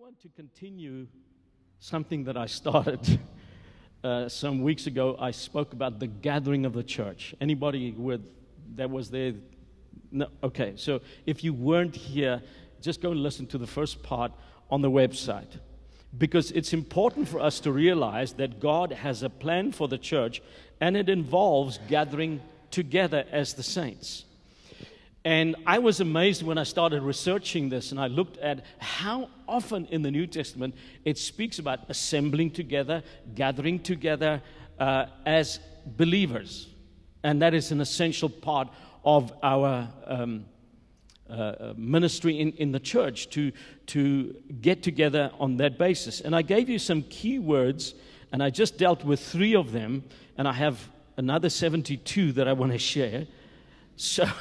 want 0.00 0.18
to 0.18 0.30
continue 0.30 1.06
something 1.78 2.24
that 2.24 2.34
I 2.34 2.46
started 2.46 3.20
uh, 4.04 4.30
some 4.30 4.62
weeks 4.62 4.86
ago. 4.86 5.14
I 5.20 5.30
spoke 5.30 5.74
about 5.74 6.00
the 6.00 6.06
gathering 6.06 6.64
of 6.64 6.72
the 6.72 6.82
church. 6.82 7.34
Anybody 7.38 7.90
with, 7.90 8.22
that 8.76 8.88
was 8.88 9.10
there? 9.10 9.34
No. 10.10 10.28
Okay. 10.42 10.72
So 10.76 11.02
if 11.26 11.44
you 11.44 11.52
weren't 11.52 11.94
here, 11.94 12.40
just 12.80 13.02
go 13.02 13.10
and 13.10 13.22
listen 13.22 13.46
to 13.48 13.58
the 13.58 13.66
first 13.66 14.02
part 14.02 14.32
on 14.70 14.80
the 14.80 14.90
website. 14.90 15.58
Because 16.16 16.50
it's 16.52 16.72
important 16.72 17.28
for 17.28 17.38
us 17.38 17.60
to 17.60 17.70
realize 17.70 18.32
that 18.34 18.58
God 18.58 18.92
has 18.92 19.22
a 19.22 19.28
plan 19.28 19.70
for 19.70 19.86
the 19.86 19.98
church, 19.98 20.40
and 20.80 20.96
it 20.96 21.10
involves 21.10 21.78
gathering 21.88 22.40
together 22.70 23.26
as 23.30 23.52
the 23.52 23.62
saints. 23.62 24.24
And 25.24 25.54
I 25.66 25.78
was 25.78 26.00
amazed 26.00 26.42
when 26.42 26.56
I 26.56 26.62
started 26.62 27.02
researching 27.02 27.68
this 27.68 27.90
and 27.90 28.00
I 28.00 28.06
looked 28.06 28.38
at 28.38 28.64
how 28.78 29.28
often 29.46 29.86
in 29.86 30.00
the 30.00 30.10
New 30.10 30.26
Testament 30.26 30.74
it 31.04 31.18
speaks 31.18 31.58
about 31.58 31.80
assembling 31.90 32.52
together, 32.52 33.02
gathering 33.34 33.80
together 33.80 34.40
uh, 34.78 35.06
as 35.26 35.60
believers. 35.84 36.68
And 37.22 37.42
that 37.42 37.52
is 37.52 37.70
an 37.70 37.82
essential 37.82 38.30
part 38.30 38.68
of 39.04 39.32
our 39.42 39.88
um, 40.06 40.46
uh, 41.28 41.74
ministry 41.76 42.40
in, 42.40 42.52
in 42.52 42.72
the 42.72 42.80
church 42.80 43.28
to, 43.30 43.52
to 43.88 44.34
get 44.62 44.82
together 44.82 45.30
on 45.38 45.58
that 45.58 45.76
basis. 45.76 46.22
And 46.22 46.34
I 46.34 46.40
gave 46.40 46.70
you 46.70 46.78
some 46.78 47.02
key 47.02 47.38
words, 47.38 47.94
and 48.32 48.42
I 48.42 48.48
just 48.48 48.78
dealt 48.78 49.04
with 49.04 49.20
three 49.20 49.54
of 49.54 49.72
them, 49.72 50.02
and 50.38 50.48
I 50.48 50.52
have 50.54 50.88
another 51.18 51.50
72 51.50 52.32
that 52.32 52.48
I 52.48 52.54
want 52.54 52.72
to 52.72 52.78
share. 52.78 53.26
So. 53.96 54.26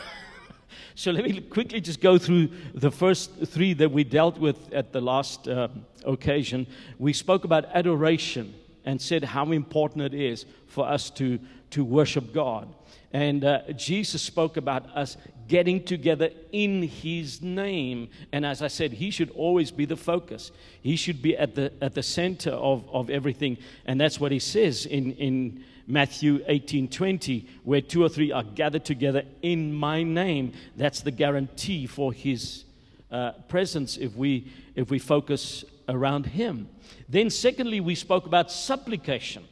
So 1.00 1.12
let 1.12 1.24
me 1.24 1.40
quickly 1.40 1.80
just 1.80 2.02
go 2.02 2.18
through 2.18 2.50
the 2.74 2.92
first 2.92 3.32
three 3.46 3.72
that 3.76 3.90
we 3.90 4.04
dealt 4.04 4.38
with 4.38 4.74
at 4.74 4.92
the 4.92 5.00
last 5.00 5.48
uh, 5.48 5.70
occasion. 6.04 6.68
We 6.98 7.14
spoke 7.14 7.46
about 7.46 7.68
adoration 7.74 8.54
and 8.84 9.02
said 9.02 9.24
how 9.24 9.54
important 9.54 10.04
it 10.04 10.14
is 10.14 10.46
for 10.68 10.86
us 10.86 11.10
to, 11.12 11.40
to 11.70 11.86
worship 11.86 12.34
God. 12.34 12.68
And 13.14 13.46
uh, 13.46 13.62
Jesus 13.78 14.22
spoke 14.22 14.58
about 14.58 14.88
us 14.94 15.16
getting 15.48 15.86
together 15.86 16.32
in 16.52 16.84
His 16.84 17.42
name. 17.42 18.10
And 18.34 18.46
as 18.46 18.62
I 18.62 18.68
said, 18.68 18.92
He 18.92 19.10
should 19.10 19.30
always 19.30 19.72
be 19.72 19.86
the 19.86 19.96
focus. 19.96 20.52
He 20.82 20.98
should 20.98 21.22
be 21.22 21.38
at 21.38 21.56
the, 21.56 21.72
at 21.82 21.96
the 21.96 22.04
center 22.04 22.52
of, 22.52 22.84
of 22.92 23.10
everything. 23.10 23.58
And 23.86 24.02
that's 24.02 24.20
what 24.20 24.34
He 24.34 24.40
says 24.40 24.86
in, 24.86 25.14
in 25.14 25.64
Matthew 25.90 26.44
18 26.46 26.88
20, 26.88 27.48
where 27.64 27.82
two 27.82 28.04
or 28.04 28.10
three 28.10 28.32
are 28.32 28.44
gathered 28.44 28.86
together 28.86 29.24
in 29.42 29.74
my 29.74 30.04
name. 30.04 30.54
That's 30.78 31.02
the 31.02 31.10
guarantee 31.10 31.88
for 31.88 32.14
his 32.14 32.64
uh, 33.12 33.32
presence 33.48 33.98
if 33.98 34.16
we, 34.16 34.52
if 34.76 34.92
we 34.92 35.00
focus 35.00 35.66
around 35.90 36.28
him. 36.28 36.70
Then, 37.10 37.32
secondly, 37.32 37.80
we 37.80 37.96
spoke 37.96 38.28
about 38.28 38.52
supplication. 38.52 39.46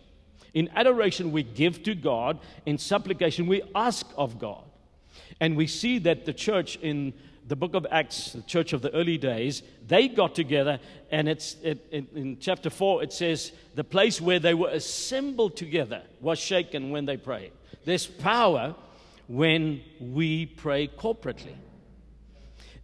In 0.54 0.70
adoration, 0.76 1.32
we 1.32 1.42
give 1.42 1.82
to 1.84 1.96
God. 1.96 2.40
In 2.68 2.78
supplication, 2.78 3.48
we 3.48 3.64
ask 3.74 4.06
of 4.16 4.38
God. 4.38 4.64
And 5.40 5.58
we 5.58 5.66
see 5.66 5.98
that 6.00 6.26
the 6.26 6.34
church 6.34 6.78
in 6.84 7.14
the 7.48 7.56
book 7.56 7.76
of 7.76 7.88
Acts, 7.90 8.34
the 8.34 8.42
church 8.42 8.74
of 8.74 8.82
the 8.82 8.94
early 8.94 9.18
days, 9.18 9.64
they 9.88 10.10
got 10.10 10.36
together, 10.36 10.80
and 11.12 11.30
it's 11.30 11.56
it, 11.64 11.88
it, 11.92 12.14
in 12.14 12.38
chapter 12.40 12.70
4, 12.70 13.04
it 13.04 13.14
says, 13.14 13.54
the 13.76 13.84
place 13.84 14.20
where 14.20 14.40
they 14.40 14.54
were 14.54 14.70
assembled 14.70 15.56
together 15.56 16.02
was 16.20 16.40
shaken 16.40 16.90
when 16.90 17.06
they 17.06 17.16
prayed. 17.16 17.52
There's 17.86 18.06
power 18.06 18.76
when 19.28 19.82
we 20.00 20.46
pray 20.46 20.88
corporately. 20.88 21.56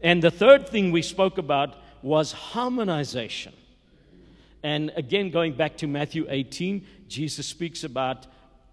And 0.02 0.22
the 0.22 0.32
third 0.32 0.70
thing 0.70 0.92
we 0.92 1.02
spoke 1.02 1.38
about 1.38 1.76
was 2.02 2.32
harmonization. 2.32 3.54
And 4.62 4.92
again, 4.96 5.30
going 5.30 5.54
back 5.54 5.78
to 5.78 5.88
Matthew 5.88 6.26
18, 6.30 6.86
Jesus 7.10 7.48
speaks 7.48 7.84
about 7.84 8.28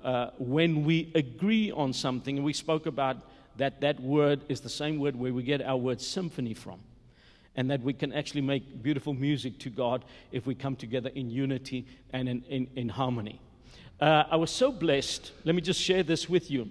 uh, 0.04 0.30
when 0.38 0.84
we 0.84 1.10
agree 1.14 1.72
on 1.72 1.92
something, 1.92 2.42
we 2.42 2.52
spoke 2.52 2.86
about 2.86 3.16
that 3.60 3.82
that 3.82 4.00
word 4.00 4.40
is 4.48 4.60
the 4.60 4.70
same 4.70 4.98
word 4.98 5.14
where 5.14 5.34
we 5.34 5.42
get 5.42 5.60
our 5.60 5.76
word 5.76 6.00
symphony 6.00 6.54
from. 6.54 6.80
And 7.56 7.70
that 7.70 7.82
we 7.82 7.92
can 7.92 8.12
actually 8.12 8.40
make 8.40 8.82
beautiful 8.82 9.12
music 9.12 9.58
to 9.60 9.70
God 9.70 10.04
if 10.32 10.46
we 10.46 10.54
come 10.54 10.76
together 10.76 11.10
in 11.14 11.30
unity 11.30 11.86
and 12.12 12.28
in, 12.28 12.42
in, 12.48 12.68
in 12.74 12.88
harmony. 12.88 13.38
Uh, 14.00 14.24
I 14.30 14.36
was 14.36 14.50
so 14.50 14.72
blessed. 14.72 15.32
Let 15.44 15.54
me 15.54 15.60
just 15.60 15.78
share 15.78 16.02
this 16.02 16.26
with 16.26 16.50
you. 16.50 16.70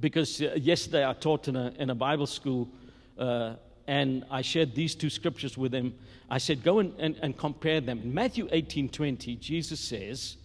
Because 0.00 0.42
uh, 0.42 0.54
yesterday 0.56 1.08
I 1.08 1.12
taught 1.12 1.46
in 1.46 1.54
a, 1.54 1.72
in 1.78 1.90
a 1.90 1.94
Bible 1.94 2.26
school 2.26 2.68
uh, 3.16 3.54
and 3.86 4.24
I 4.28 4.42
shared 4.42 4.74
these 4.74 4.96
two 4.96 5.10
scriptures 5.10 5.56
with 5.56 5.70
them. 5.70 5.94
I 6.28 6.38
said, 6.38 6.64
Go 6.64 6.80
and, 6.80 6.92
and, 6.98 7.16
and 7.22 7.38
compare 7.38 7.80
them. 7.80 8.00
In 8.02 8.12
Matthew 8.12 8.48
18 8.50 8.88
20, 8.88 9.36
Jesus 9.36 9.78
says, 9.78 10.38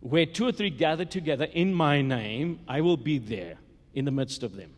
Where 0.00 0.24
two 0.24 0.46
or 0.46 0.52
three 0.52 0.70
gather 0.70 1.04
together 1.04 1.44
in 1.52 1.74
my 1.74 2.00
name, 2.00 2.60
I 2.66 2.80
will 2.80 2.96
be 2.96 3.18
there 3.18 3.58
in 3.94 4.04
the 4.04 4.10
midst 4.10 4.42
of 4.42 4.56
them. 4.56 4.70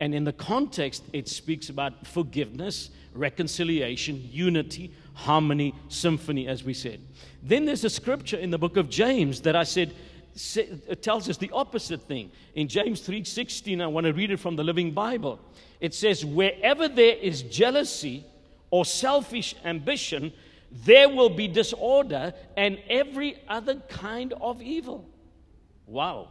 And 0.00 0.14
in 0.14 0.24
the 0.24 0.32
context, 0.32 1.02
it 1.12 1.28
speaks 1.28 1.68
about 1.68 2.06
forgiveness, 2.06 2.90
reconciliation, 3.14 4.28
unity, 4.30 4.92
harmony, 5.14 5.74
symphony, 5.88 6.48
as 6.48 6.64
we 6.64 6.72
said. 6.72 7.00
Then 7.42 7.66
there's 7.66 7.84
a 7.84 7.90
scripture 7.90 8.38
in 8.38 8.50
the 8.50 8.58
book 8.58 8.78
of 8.78 8.88
James 8.88 9.42
that 9.42 9.54
I 9.54 9.64
said 9.64 9.92
it 10.56 10.88
uh, 10.88 10.94
tells 10.94 11.28
us 11.28 11.36
the 11.36 11.50
opposite 11.50 12.02
thing. 12.02 12.30
In 12.54 12.68
James 12.68 13.00
3:16, 13.00 13.82
I 13.82 13.86
want 13.86 14.06
to 14.06 14.12
read 14.12 14.30
it 14.30 14.38
from 14.38 14.56
the 14.56 14.64
Living 14.64 14.92
Bible. 14.92 15.40
It 15.80 15.92
says, 15.92 16.24
"Wherever 16.24 16.88
there 16.88 17.16
is 17.16 17.42
jealousy 17.42 18.24
or 18.70 18.84
selfish 18.84 19.54
ambition, 19.64 20.32
there 20.70 21.08
will 21.08 21.30
be 21.30 21.48
disorder 21.48 22.32
and 22.56 22.78
every 22.88 23.36
other 23.48 23.76
kind 23.88 24.32
of 24.34 24.62
evil." 24.62 25.08
Wow. 25.86 26.28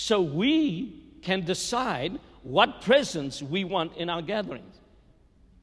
So 0.00 0.22
we 0.22 0.94
can 1.22 1.44
decide 1.44 2.20
what 2.44 2.82
presence 2.82 3.42
we 3.42 3.64
want 3.64 3.96
in 3.96 4.08
our 4.08 4.22
gatherings. 4.22 4.76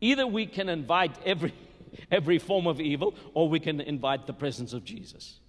Either 0.01 0.27
we 0.27 0.45
can 0.45 0.67
invite 0.67 1.15
every, 1.23 1.53
every 2.11 2.37
form 2.37 2.67
of 2.67 2.81
evil, 2.81 3.15
or 3.33 3.47
we 3.47 3.61
can 3.61 3.79
invite 3.79 4.27
the 4.27 4.33
presence 4.33 4.73
of 4.73 4.83
Jesus. 4.83 5.39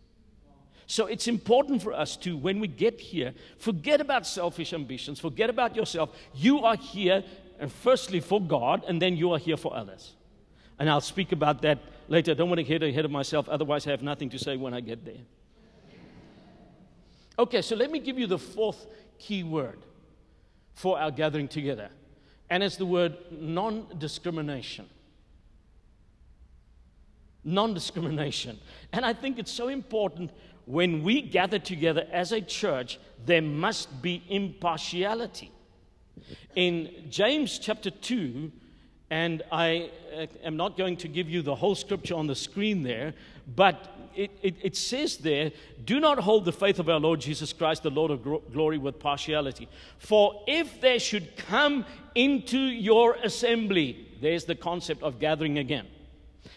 So 0.86 1.06
it's 1.06 1.26
important 1.26 1.82
for 1.82 1.94
us 1.94 2.16
to, 2.18 2.36
when 2.36 2.60
we 2.60 2.68
get 2.68 3.00
here, 3.00 3.34
forget 3.58 4.00
about 4.00 4.24
selfish 4.24 4.72
ambitions, 4.72 5.18
forget 5.18 5.50
about 5.50 5.74
yourself. 5.74 6.16
You 6.32 6.60
are 6.60 6.76
here, 6.76 7.24
and 7.58 7.72
firstly 7.72 8.20
for 8.20 8.40
God, 8.40 8.84
and 8.86 9.02
then 9.02 9.16
you 9.16 9.32
are 9.32 9.38
here 9.40 9.56
for 9.56 9.74
others. 9.76 10.12
And 10.78 10.88
I'll 10.88 11.00
speak 11.00 11.32
about 11.32 11.60
that 11.62 11.80
later. 12.06 12.30
I 12.30 12.34
don't 12.34 12.48
want 12.48 12.60
to 12.60 12.62
get 12.62 12.84
ahead 12.84 13.04
of 13.04 13.10
myself, 13.10 13.48
otherwise, 13.48 13.84
I 13.88 13.90
have 13.90 14.02
nothing 14.02 14.30
to 14.30 14.38
say 14.38 14.56
when 14.56 14.74
I 14.74 14.80
get 14.80 15.04
there. 15.04 15.24
Okay, 17.38 17.62
so 17.62 17.76
let 17.76 17.90
me 17.90 17.98
give 17.98 18.18
you 18.18 18.26
the 18.26 18.38
fourth 18.38 18.86
key 19.18 19.42
word 19.42 19.78
for 20.74 20.98
our 20.98 21.10
gathering 21.10 21.48
together, 21.48 21.90
and 22.50 22.62
it's 22.62 22.76
the 22.76 22.86
word 22.86 23.16
non 23.30 23.86
discrimination. 23.98 24.88
Non 27.44 27.74
discrimination. 27.74 28.58
And 28.92 29.04
I 29.04 29.12
think 29.12 29.38
it's 29.38 29.52
so 29.52 29.68
important 29.68 30.32
when 30.66 31.04
we 31.04 31.22
gather 31.22 31.58
together 31.58 32.06
as 32.10 32.32
a 32.32 32.40
church, 32.40 32.98
there 33.24 33.42
must 33.42 34.02
be 34.02 34.24
impartiality. 34.28 35.52
In 36.56 37.06
James 37.08 37.58
chapter 37.58 37.90
2, 37.90 38.50
and 39.10 39.42
I 39.52 39.90
uh, 40.16 40.26
am 40.44 40.56
not 40.56 40.76
going 40.76 40.96
to 40.98 41.08
give 41.08 41.28
you 41.28 41.42
the 41.42 41.54
whole 41.54 41.74
scripture 41.74 42.14
on 42.14 42.26
the 42.26 42.34
screen 42.34 42.82
there, 42.82 43.14
but 43.54 43.92
it, 44.16 44.30
it, 44.42 44.54
it, 44.62 44.76
says 44.76 45.18
there, 45.18 45.52
do 45.84 46.00
not 46.00 46.18
hold 46.18 46.44
the 46.44 46.52
faith 46.52 46.78
of 46.78 46.88
our 46.88 46.98
Lord 46.98 47.20
Jesus 47.20 47.52
Christ, 47.52 47.82
the 47.82 47.90
Lord 47.90 48.10
of 48.10 48.22
glory, 48.52 48.78
with 48.78 48.98
partiality. 48.98 49.68
For 49.98 50.42
if 50.46 50.80
there 50.80 50.98
should 50.98 51.36
come 51.36 51.84
into 52.14 52.58
your 52.58 53.14
assembly, 53.22 54.08
there's 54.20 54.44
the 54.44 54.54
concept 54.54 55.02
of 55.02 55.20
gathering 55.20 55.58
again. 55.58 55.86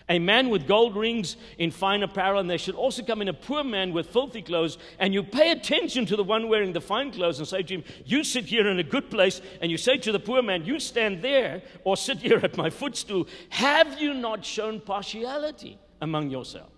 A 0.10 0.20
man 0.20 0.50
with 0.50 0.68
gold 0.68 0.96
rings 0.96 1.38
in 1.58 1.72
fine 1.72 2.02
apparel, 2.04 2.40
and 2.40 2.50
there 2.50 2.58
should 2.58 2.76
also 2.76 3.04
come 3.04 3.22
in 3.22 3.28
a 3.28 3.34
poor 3.34 3.64
man 3.64 3.94
with 3.94 4.10
filthy 4.10 4.42
clothes, 4.42 4.78
and 4.98 5.14
you 5.14 5.24
pay 5.24 5.52
attention 5.52 6.06
to 6.08 6.16
the 6.16 6.24
one 6.24 6.50
wearing 6.50 6.74
the 6.74 6.82
fine 6.82 7.12
clothes 7.12 7.38
and 7.38 7.48
say 7.48 7.62
to 7.62 7.76
him, 7.76 7.84
You 8.06 8.24
sit 8.24 8.46
here 8.46 8.68
in 8.68 8.80
a 8.80 8.84
good 8.84 9.12
place, 9.12 9.40
and 9.62 9.70
you 9.70 9.78
say 9.78 9.98
to 9.98 10.12
the 10.12 10.20
poor 10.20 10.42
man, 10.42 10.66
You 10.66 10.80
stand 10.80 11.22
there, 11.22 11.62
or 11.84 11.96
sit 11.96 12.18
here 12.18 12.40
at 12.44 12.58
my 12.58 12.70
footstool. 12.70 13.28
Have 13.50 14.02
you 14.02 14.14
not 14.14 14.44
shown 14.44 14.82
partiality 14.82 15.78
among 16.02 16.32
yourselves? 16.32 16.74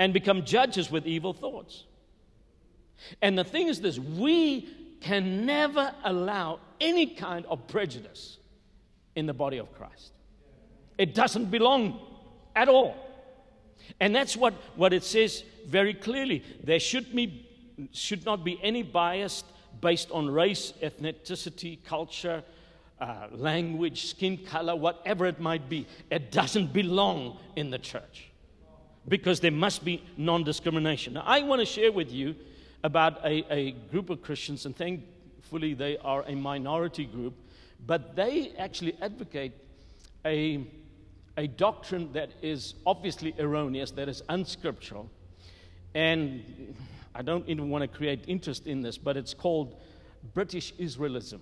and 0.00 0.14
become 0.14 0.46
judges 0.46 0.90
with 0.90 1.06
evil 1.06 1.34
thoughts. 1.34 1.84
And 3.20 3.38
the 3.38 3.44
thing 3.44 3.68
is 3.68 3.82
this 3.82 3.98
we 3.98 4.66
can 5.00 5.44
never 5.44 5.94
allow 6.04 6.58
any 6.80 7.06
kind 7.06 7.44
of 7.46 7.68
prejudice 7.68 8.38
in 9.14 9.26
the 9.26 9.34
body 9.34 9.58
of 9.58 9.72
Christ. 9.74 10.12
It 10.96 11.14
doesn't 11.14 11.50
belong 11.50 12.00
at 12.54 12.68
all. 12.68 12.96
And 13.98 14.14
that's 14.14 14.36
what, 14.36 14.54
what 14.76 14.92
it 14.92 15.04
says 15.04 15.42
very 15.66 15.94
clearly. 15.94 16.44
There 16.62 16.80
should, 16.80 17.14
be, 17.14 17.46
should 17.92 18.24
not 18.24 18.44
be 18.44 18.58
any 18.62 18.82
bias 18.82 19.44
based 19.80 20.10
on 20.10 20.30
race, 20.30 20.72
ethnicity, 20.82 21.82
culture, 21.84 22.42
uh, 23.00 23.28
language, 23.32 24.06
skin 24.06 24.36
color, 24.38 24.76
whatever 24.76 25.26
it 25.26 25.40
might 25.40 25.68
be. 25.68 25.86
It 26.10 26.30
doesn't 26.30 26.72
belong 26.72 27.38
in 27.56 27.70
the 27.70 27.78
church 27.78 28.30
because 29.08 29.40
there 29.40 29.50
must 29.50 29.84
be 29.84 30.04
non 30.16 30.44
discrimination. 30.44 31.14
Now, 31.14 31.24
I 31.24 31.42
want 31.42 31.60
to 31.60 31.66
share 31.66 31.92
with 31.92 32.12
you 32.12 32.34
about 32.84 33.24
a, 33.24 33.44
a 33.52 33.72
group 33.90 34.10
of 34.10 34.22
Christians, 34.22 34.66
and 34.66 34.76
thankfully 34.76 35.74
they 35.74 35.96
are 35.98 36.24
a 36.26 36.34
minority 36.34 37.06
group, 37.06 37.34
but 37.86 38.14
they 38.16 38.52
actually 38.58 38.96
advocate 39.00 39.52
a, 40.24 40.66
a 41.40 41.48
doctrine 41.48 42.12
that 42.12 42.30
is 42.42 42.74
obviously 42.84 43.34
erroneous, 43.38 43.92
that 43.92 44.10
is 44.10 44.22
unscriptural. 44.28 45.08
And 45.94 46.44
I 47.14 47.22
don't 47.22 47.48
even 47.48 47.70
want 47.70 47.80
to 47.80 47.88
create 47.88 48.26
interest 48.26 48.66
in 48.66 48.82
this, 48.82 48.98
but 48.98 49.16
it's 49.16 49.32
called 49.32 49.74
British 50.34 50.74
Israelism. 50.74 51.40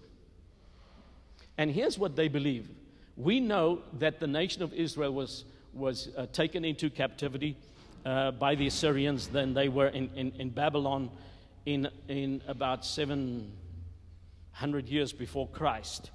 And 1.59 1.73
here's 1.73 1.99
what 1.99 2.15
they 2.15 2.29
believe 2.29 2.69
we 3.17 3.41
know 3.41 3.81
that 3.95 4.21
the 4.21 4.29
nation 4.29 4.63
of 4.63 4.73
Israel 4.73 5.13
was, 5.13 5.45
was 5.75 6.11
uh, 6.17 6.27
taken 6.33 6.65
into 6.65 6.91
captivity 6.91 7.57
uh, 8.07 8.31
by 8.31 8.55
the 8.55 8.69
Assyrians, 8.69 9.27
then 9.27 9.53
they 9.53 9.69
were 9.69 9.89
in, 9.89 10.11
in, 10.15 10.31
in 10.39 10.51
Babylon 10.51 11.11
in, 11.67 11.89
in 12.07 12.41
about 12.47 12.87
700 12.87 14.89
years 14.89 15.13
before 15.13 15.49
Christ. 15.49 16.13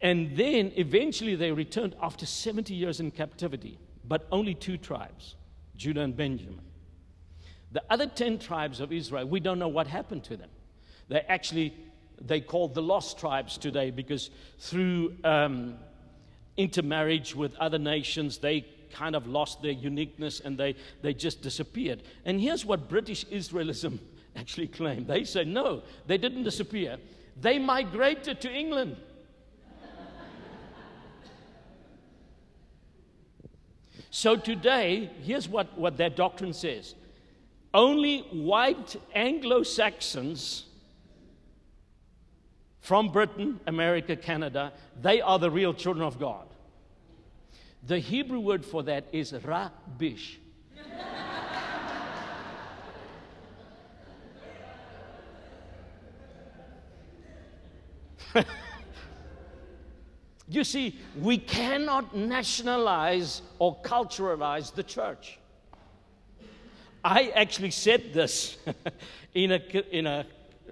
And 0.00 0.36
then 0.36 0.72
eventually 0.76 1.34
they 1.34 1.52
returned 1.52 1.94
after 2.00 2.24
70 2.26 2.74
years 2.74 3.00
in 3.00 3.10
captivity, 3.10 3.78
but 4.06 4.26
only 4.32 4.54
two 4.54 4.78
tribes, 4.78 5.34
Judah 5.76 6.00
and 6.00 6.16
Benjamin. 6.16 6.60
The 7.72 7.82
other 7.90 8.06
10 8.06 8.38
tribes 8.38 8.80
of 8.80 8.92
Israel, 8.92 9.26
we 9.26 9.40
don't 9.40 9.58
know 9.58 9.68
what 9.68 9.86
happened 9.86 10.24
to 10.24 10.36
them. 10.36 10.48
They 11.08 11.20
actually 11.20 11.74
they 12.20 12.40
called 12.40 12.74
the 12.74 12.82
lost 12.82 13.18
tribes 13.18 13.56
today 13.56 13.90
because 13.90 14.30
through 14.58 15.16
um, 15.24 15.76
intermarriage 16.56 17.34
with 17.34 17.54
other 17.56 17.78
nations, 17.78 18.38
they 18.38 18.66
kind 18.92 19.16
of 19.16 19.26
lost 19.26 19.62
their 19.62 19.72
uniqueness 19.72 20.40
and 20.40 20.58
they, 20.58 20.74
they 21.02 21.14
just 21.14 21.42
disappeared. 21.42 22.02
And 22.24 22.40
here's 22.40 22.64
what 22.64 22.88
British 22.88 23.24
Israelism 23.26 23.98
actually 24.36 24.68
claimed 24.68 25.06
they 25.06 25.24
said, 25.24 25.46
no, 25.46 25.82
they 26.06 26.18
didn't 26.18 26.44
disappear, 26.44 26.98
they 27.40 27.58
migrated 27.58 28.40
to 28.42 28.52
England. 28.52 28.96
So 34.10 34.36
today, 34.36 35.10
here's 35.22 35.48
what, 35.48 35.78
what 35.78 35.96
their 35.96 36.10
doctrine 36.10 36.52
says 36.52 36.94
only 37.72 38.20
white 38.32 38.96
Anglo 39.14 39.62
Saxons 39.62 40.64
from 42.80 43.08
Britain, 43.08 43.60
America, 43.66 44.16
Canada, 44.16 44.72
they 45.00 45.20
are 45.20 45.38
the 45.38 45.50
real 45.50 45.72
children 45.72 46.04
of 46.04 46.18
God. 46.18 46.48
The 47.86 48.00
Hebrew 48.00 48.40
word 48.40 48.64
for 48.64 48.82
that 48.82 49.04
is 49.12 49.32
rabish. 49.32 50.38
you 60.50 60.64
see, 60.64 60.98
we 61.16 61.38
cannot 61.38 62.16
nationalize 62.16 63.42
or 63.58 63.80
culturalize 63.82 64.74
the 64.74 64.82
church. 64.82 65.38
I 67.04 67.32
actually 67.34 67.70
said 67.70 68.12
this 68.12 68.58
in 69.34 69.52
a, 69.52 69.96
in 69.96 70.06
a 70.06 70.26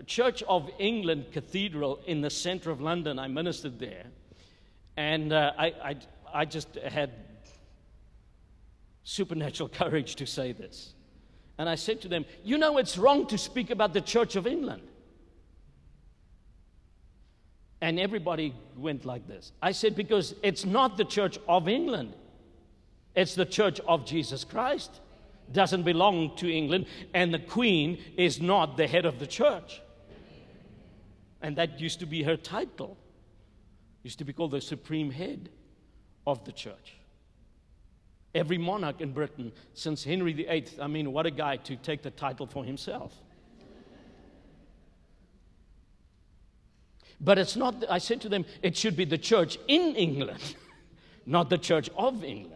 Church 0.07 0.43
of 0.43 0.71
England 0.79 1.27
Cathedral 1.33 2.01
in 2.07 2.21
the 2.21 2.31
center 2.31 2.71
of 2.71 2.81
London. 2.81 3.19
I 3.19 3.29
ministered 3.29 3.79
there. 3.79 4.05
And 4.97 5.33
uh, 5.33 5.53
I, 5.57 5.67
I, 5.67 5.97
I 6.35 6.45
just 6.45 6.75
had 6.75 7.13
supernatural 9.05 9.69
courage 9.73 10.17
to 10.17 10.27
say 10.27 10.53
this. 10.53 10.95
And 11.57 11.69
I 11.69 11.77
said 11.77 12.01
to 12.03 12.09
them, 12.09 12.25
You 12.45 12.59
know, 12.59 12.79
it's 12.79 12.99
wrong 12.99 13.27
to 13.29 13.39
speak 13.39 13.71
about 13.71 13.93
the 13.93 14.01
Church 14.01 14.37
of 14.37 14.47
England. 14.47 14.83
And 17.81 17.99
everybody 18.01 18.55
went 18.77 19.05
like 19.05 19.29
this. 19.29 19.53
I 19.63 19.73
said, 19.73 19.95
Because 19.95 20.35
it's 20.43 20.65
not 20.65 20.97
the 20.97 21.05
Church 21.05 21.39
of 21.49 21.69
England, 21.69 22.15
it's 23.15 23.35
the 23.35 23.47
Church 23.47 23.81
of 23.81 24.05
Jesus 24.05 24.45
Christ. 24.45 25.01
Doesn't 25.51 25.85
belong 25.85 26.37
to 26.37 26.53
England, 26.53 26.87
and 27.15 27.33
the 27.33 27.39
Queen 27.39 27.99
is 28.19 28.39
not 28.39 28.77
the 28.77 28.87
head 28.87 29.07
of 29.07 29.19
the 29.19 29.27
church. 29.27 29.81
And 31.41 31.57
that 31.57 31.81
used 31.81 32.01
to 32.01 32.07
be 32.07 32.23
her 32.23 32.37
title. 32.37 32.99
Used 34.03 34.19
to 34.19 34.25
be 34.25 34.35
called 34.35 34.51
the 34.51 34.61
supreme 34.61 35.11
head 35.11 35.49
of 36.27 36.45
the 36.45 36.53
church. 36.53 36.97
Every 38.35 38.59
monarch 38.59 39.01
in 39.01 39.13
Britain 39.13 39.53
since 39.73 40.05
Henry 40.05 40.33
VIII, 40.33 40.67
I 40.81 40.87
mean, 40.87 41.13
what 41.13 41.25
a 41.25 41.31
guy 41.31 41.57
to 41.57 41.77
take 41.77 42.03
the 42.03 42.11
title 42.11 42.47
for 42.47 42.65
himself. 42.65 43.15
But 47.21 47.39
it's 47.39 47.57
not, 47.57 47.85
I 47.91 47.99
said 47.99 48.21
to 48.23 48.29
them, 48.29 48.45
it 48.63 48.77
should 48.77 48.97
be 48.97 49.05
the 49.05 49.19
church 49.19 49.59
in 49.67 49.97
England, 49.97 50.57
not 51.27 51.51
the 51.51 51.59
church 51.59 51.91
of 51.97 52.23
England. 52.23 52.55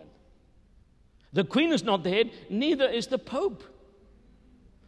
The 1.32 1.44
queen 1.44 1.72
is 1.72 1.82
not 1.82 2.04
the 2.04 2.10
head, 2.10 2.30
neither 2.50 2.86
is 2.86 3.06
the 3.06 3.18
pope. 3.18 3.64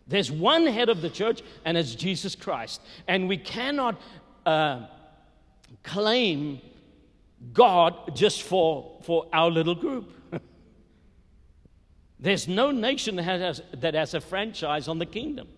There's 0.06 0.30
one 0.30 0.66
head 0.66 0.88
of 0.90 1.00
the 1.00 1.08
church, 1.08 1.42
and 1.64 1.76
it's 1.76 1.94
Jesus 1.94 2.34
Christ. 2.34 2.82
And 3.08 3.28
we 3.28 3.38
cannot 3.38 4.00
uh, 4.44 4.86
claim 5.82 6.60
God 7.52 8.14
just 8.14 8.42
for, 8.42 8.98
for 9.02 9.26
our 9.32 9.50
little 9.50 9.74
group. 9.74 10.10
There's 12.20 12.46
no 12.46 12.70
nation 12.70 13.16
that 13.16 13.22
has, 13.22 13.62
that 13.72 13.94
has 13.94 14.12
a 14.14 14.20
franchise 14.20 14.88
on 14.88 14.98
the 14.98 15.06
kingdom. 15.06 15.48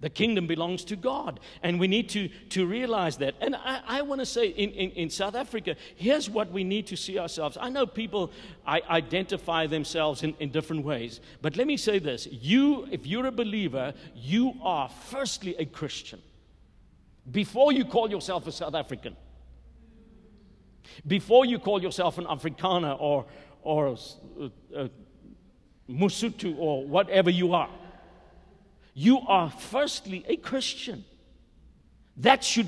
The 0.00 0.10
kingdom 0.10 0.46
belongs 0.46 0.84
to 0.84 0.96
God, 0.96 1.40
and 1.60 1.80
we 1.80 1.88
need 1.88 2.08
to, 2.10 2.28
to 2.50 2.66
realize 2.66 3.16
that. 3.16 3.34
And 3.40 3.56
I, 3.56 3.80
I 3.86 4.02
want 4.02 4.20
to 4.20 4.26
say 4.26 4.48
in, 4.48 4.70
in, 4.70 4.90
in, 4.92 5.10
South 5.10 5.34
Africa, 5.34 5.74
here's 5.96 6.30
what 6.30 6.52
we 6.52 6.62
need 6.62 6.86
to 6.86 6.96
see 6.96 7.18
ourselves. 7.18 7.58
I 7.60 7.68
know 7.68 7.84
people 7.84 8.30
I 8.64 8.80
identify 8.88 9.66
themselves 9.66 10.22
in, 10.22 10.36
in 10.38 10.50
different 10.50 10.84
ways, 10.84 11.20
but 11.42 11.56
let 11.56 11.66
me 11.66 11.76
say 11.76 11.98
this 11.98 12.28
you, 12.30 12.86
if 12.92 13.06
you're 13.08 13.26
a 13.26 13.32
believer, 13.32 13.92
you 14.14 14.54
are 14.62 14.88
firstly 14.88 15.56
a 15.58 15.64
Christian 15.64 16.22
before 17.30 17.72
you 17.72 17.84
call 17.84 18.08
yourself 18.08 18.46
a 18.46 18.52
South 18.52 18.74
African, 18.74 19.16
before 21.06 21.44
you 21.44 21.58
call 21.58 21.82
yourself 21.82 22.18
an 22.18 22.24
Afrikaner 22.24 22.96
or, 23.00 23.26
or 23.62 23.88
a, 23.88 24.50
a 24.76 24.90
Mosotho 25.90 26.56
or 26.56 26.86
whatever 26.86 27.30
you 27.30 27.52
are 27.52 27.68
you 28.98 29.20
are 29.28 29.48
firstly 29.48 30.24
a 30.26 30.34
Christian. 30.34 31.04
That 32.16 32.42
should 32.42 32.66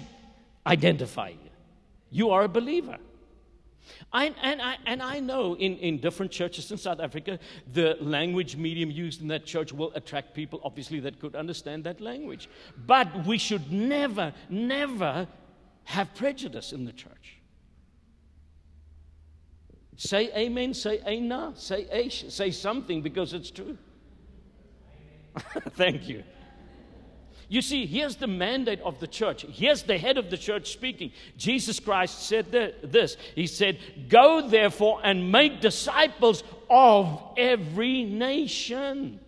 identify 0.65 1.31
you. 1.31 1.51
You 2.09 2.31
are 2.31 2.45
a 2.45 2.49
believer. 2.49 2.99
I, 4.13 4.27
and, 4.41 4.63
I, 4.63 4.77
and 4.87 5.03
I 5.03 5.19
know 5.19 5.57
in, 5.57 5.77
in 5.79 5.99
different 5.99 6.31
churches 6.31 6.71
in 6.71 6.79
South 6.79 7.01
Africa, 7.01 7.41
the 7.73 7.97
language 8.01 8.55
medium 8.55 8.93
used 8.93 9.23
in 9.23 9.27
that 9.27 9.45
church 9.45 9.73
will 9.73 9.91
attract 9.97 10.33
people, 10.33 10.61
obviously, 10.63 11.01
that 11.01 11.19
could 11.19 11.35
understand 11.35 11.83
that 11.83 12.01
language. 12.01 12.49
But 12.87 13.27
we 13.27 13.37
should 13.37 13.73
never, 13.73 14.33
never 14.49 15.27
have 15.83 16.15
prejudice 16.15 16.73
in 16.73 16.85
the 16.85 16.93
church. 16.93 17.39
Say 19.97 20.31
amen, 20.33 20.75
say 20.75 21.01
amen, 21.05 21.57
say 21.57 21.87
aish, 21.93 22.31
say 22.31 22.53
something 22.53 23.03
because 23.03 23.33
it's 23.33 23.51
true. 23.51 23.77
Thank 25.71 26.09
you. 26.09 26.23
You 27.49 27.63
see, 27.63 27.85
here's 27.85 28.15
the 28.15 28.29
mandate 28.29 28.81
of 28.83 29.01
the 29.01 29.09
church. 29.09 29.43
Here's 29.43 29.83
the 29.83 29.99
head 29.99 30.19
of 30.19 30.31
the 30.31 30.39
church 30.39 30.73
speaking. 30.73 31.11
Jesus 31.37 31.81
Christ 31.81 32.23
said 32.23 32.53
this 32.53 33.17
He 33.35 33.49
said, 33.49 33.79
Go 34.09 34.49
therefore 34.49 35.01
and 35.03 35.33
make 35.33 35.61
disciples 35.61 36.45
of 36.71 37.21
every 37.37 38.05
nation. 38.05 39.19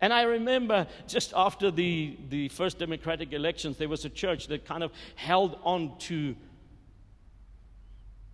And 0.00 0.12
I 0.12 0.22
remember 0.22 0.86
just 1.06 1.32
after 1.36 1.70
the, 1.70 2.16
the 2.30 2.48
first 2.48 2.78
democratic 2.78 3.32
elections, 3.34 3.76
there 3.76 3.88
was 3.88 4.06
a 4.06 4.10
church 4.10 4.48
that 4.48 4.64
kind 4.64 4.82
of 4.82 4.92
held 5.14 5.58
on 5.62 5.96
to 6.00 6.34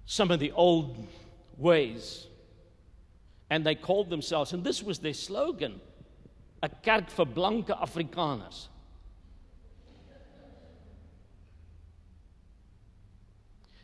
some 0.07 0.31
of 0.31 0.39
the 0.39 0.53
old 0.53 1.07
ways. 1.57 2.27
And 3.51 3.67
they 3.67 3.75
called 3.75 4.09
themselves, 4.09 4.53
and 4.53 4.63
this 4.63 4.83
was 4.83 5.01
their 5.01 5.13
slogan, 5.13 5.81
a 6.63 6.69
kerk 6.69 7.11
vir 7.11 7.25
blanke 7.25 7.77
Afrikaners. 7.77 8.69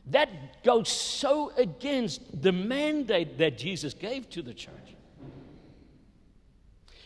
That 0.08 0.62
goes 0.62 0.88
so 0.88 1.52
against 1.56 2.40
the 2.40 2.52
mandate 2.52 3.38
that 3.38 3.58
Jesus 3.58 3.92
gave 3.92 4.30
to 4.30 4.42
the 4.42 4.54
church. 4.54 4.72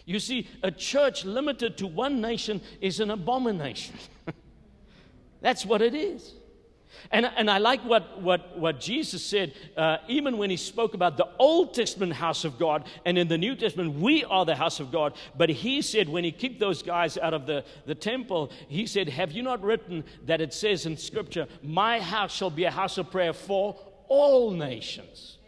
You 0.04 0.18
see, 0.18 0.48
a 0.62 0.70
church 0.70 1.24
limited 1.24 1.78
to 1.78 1.86
one 1.86 2.20
nation 2.20 2.60
is 2.80 3.00
an 3.00 3.10
abomination. 3.10 3.94
That's 5.40 5.64
what 5.64 5.80
it 5.80 5.94
is. 5.94 6.34
And, 7.10 7.26
and 7.36 7.50
I 7.50 7.58
like 7.58 7.80
what, 7.82 8.20
what, 8.20 8.58
what 8.58 8.80
Jesus 8.80 9.24
said, 9.24 9.54
uh, 9.76 9.98
even 10.08 10.38
when 10.38 10.50
he 10.50 10.56
spoke 10.56 10.94
about 10.94 11.16
the 11.16 11.28
Old 11.38 11.74
Testament 11.74 12.12
house 12.12 12.44
of 12.44 12.58
God, 12.58 12.86
and 13.04 13.16
in 13.18 13.28
the 13.28 13.38
New 13.38 13.54
Testament, 13.56 13.94
we 13.94 14.24
are 14.24 14.44
the 14.44 14.56
house 14.56 14.80
of 14.80 14.92
God. 14.92 15.14
But 15.36 15.48
he 15.48 15.82
said, 15.82 16.08
when 16.08 16.24
he 16.24 16.32
kicked 16.32 16.60
those 16.60 16.82
guys 16.82 17.16
out 17.18 17.34
of 17.34 17.46
the, 17.46 17.64
the 17.86 17.94
temple, 17.94 18.50
he 18.68 18.86
said, 18.86 19.08
Have 19.08 19.32
you 19.32 19.42
not 19.42 19.62
written 19.62 20.04
that 20.26 20.40
it 20.40 20.52
says 20.52 20.86
in 20.86 20.96
Scripture, 20.96 21.46
My 21.62 22.00
house 22.00 22.34
shall 22.34 22.50
be 22.50 22.64
a 22.64 22.70
house 22.70 22.98
of 22.98 23.10
prayer 23.10 23.32
for 23.32 23.78
all 24.08 24.50
nations? 24.50 25.38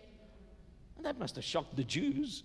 And 0.96 1.06
that 1.06 1.18
must 1.18 1.37
have 1.37 1.44
shocked 1.44 1.76
the 1.76 1.84
Jews. 1.84 2.44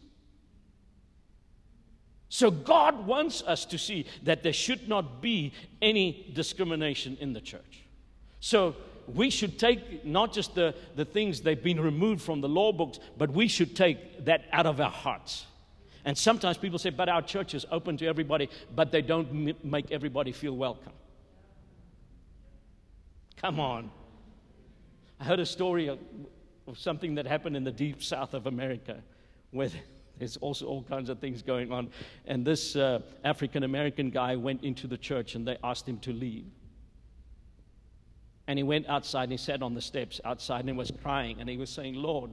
So, 2.29 2.51
God 2.51 3.07
wants 3.07 3.41
us 3.43 3.63
to 3.65 3.77
see 3.77 4.05
that 4.23 4.43
there 4.43 4.51
should 4.51 4.89
not 4.89 5.21
be 5.21 5.53
any 5.81 6.29
discrimination 6.33 7.17
in 7.21 7.31
the 7.31 7.39
church. 7.39 7.83
So, 8.39 8.75
we 9.07 9.29
should 9.29 9.57
take 9.57 10.05
not 10.05 10.33
just 10.33 10.55
the, 10.55 10.75
the 10.95 11.05
things 11.05 11.41
they've 11.41 11.61
been 11.61 11.79
removed 11.79 12.21
from 12.21 12.41
the 12.41 12.49
law 12.49 12.71
books, 12.71 12.99
but 13.17 13.31
we 13.31 13.47
should 13.47 13.75
take 13.75 14.25
that 14.25 14.45
out 14.51 14.65
of 14.65 14.81
our 14.81 14.91
hearts. 14.91 15.45
And 16.03 16.17
sometimes 16.17 16.57
people 16.57 16.79
say, 16.79 16.89
but 16.89 17.09
our 17.09 17.21
church 17.21 17.53
is 17.53 17.65
open 17.71 17.97
to 17.97 18.07
everybody, 18.07 18.49
but 18.75 18.91
they 18.91 19.01
don't 19.01 19.49
m- 19.49 19.55
make 19.63 19.91
everybody 19.91 20.31
feel 20.31 20.55
welcome. 20.55 20.93
Come 23.37 23.59
on. 23.59 23.91
I 25.19 25.23
heard 25.23 25.39
a 25.39 25.45
story 25.45 25.87
of, 25.87 25.99
of 26.67 26.77
something 26.77 27.15
that 27.15 27.25
happened 27.25 27.55
in 27.55 27.63
the 27.63 27.71
deep 27.71 28.03
south 28.03 28.33
of 28.33 28.47
America 28.47 29.01
where 29.51 29.69
there's 30.17 30.37
also 30.37 30.65
all 30.65 30.83
kinds 30.83 31.09
of 31.09 31.19
things 31.19 31.41
going 31.41 31.71
on. 31.71 31.89
And 32.25 32.45
this 32.45 32.75
uh, 32.75 33.01
African 33.23 33.63
American 33.63 34.09
guy 34.09 34.35
went 34.35 34.63
into 34.63 34.87
the 34.87 34.97
church 34.97 35.35
and 35.35 35.47
they 35.47 35.57
asked 35.63 35.87
him 35.87 35.99
to 35.99 36.11
leave. 36.11 36.45
And 38.47 38.57
he 38.57 38.63
went 38.63 38.87
outside 38.87 39.23
and 39.23 39.33
he 39.33 39.37
sat 39.37 39.61
on 39.61 39.73
the 39.73 39.81
steps 39.81 40.21
outside 40.23 40.61
and 40.61 40.69
he 40.69 40.75
was 40.75 40.91
crying 41.03 41.37
and 41.39 41.49
he 41.49 41.57
was 41.57 41.69
saying, 41.69 41.95
Lord, 41.95 42.31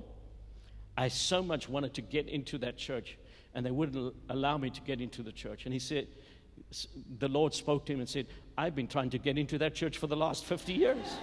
I 0.97 1.09
so 1.09 1.42
much 1.42 1.68
wanted 1.68 1.94
to 1.94 2.02
get 2.02 2.28
into 2.28 2.56
that 2.59 2.76
church 2.76 3.18
and 3.54 3.66
they 3.66 3.73
wouldn't 3.73 4.14
allow 4.28 4.56
me 4.56 4.71
to 4.71 4.80
get 4.80 5.00
into 5.00 5.23
the 5.23 5.33
church. 5.33 5.64
And 5.64 5.73
he 5.73 5.80
said, 5.80 6.06
the 7.18 7.28
Lord 7.28 7.54
spoke 7.54 7.87
to 7.87 7.92
him 7.92 8.00
and 8.00 8.09
said, 8.09 8.26
I've 8.56 8.75
been 8.76 8.88
trying 8.88 9.11
to 9.11 9.18
get 9.18 9.37
into 9.38 9.59
that 9.59 9.75
church 9.75 9.99
for 9.99 10.06
the 10.06 10.16
last 10.16 10.44
50 10.44 10.73
years. 10.73 11.04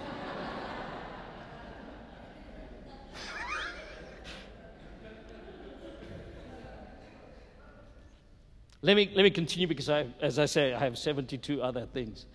let, 8.82 8.96
me, 8.96 9.10
let 9.14 9.22
me 9.22 9.30
continue 9.30 9.66
because, 9.66 9.88
I, 9.88 10.06
as 10.20 10.38
I 10.38 10.44
say, 10.46 10.74
I 10.74 10.78
have 10.80 10.98
72 10.98 11.62
other 11.62 11.86
things. 11.86 12.26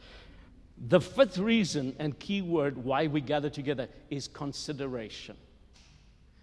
The 0.80 1.02
fifth 1.02 1.38
reason 1.38 1.96
and 1.98 2.18
key 2.20 2.42
word 2.42 2.78
why 2.78 3.08
we 3.08 3.22
gather 3.22 3.50
together 3.50 3.88
is 4.10 4.28
consideration. 4.28 5.36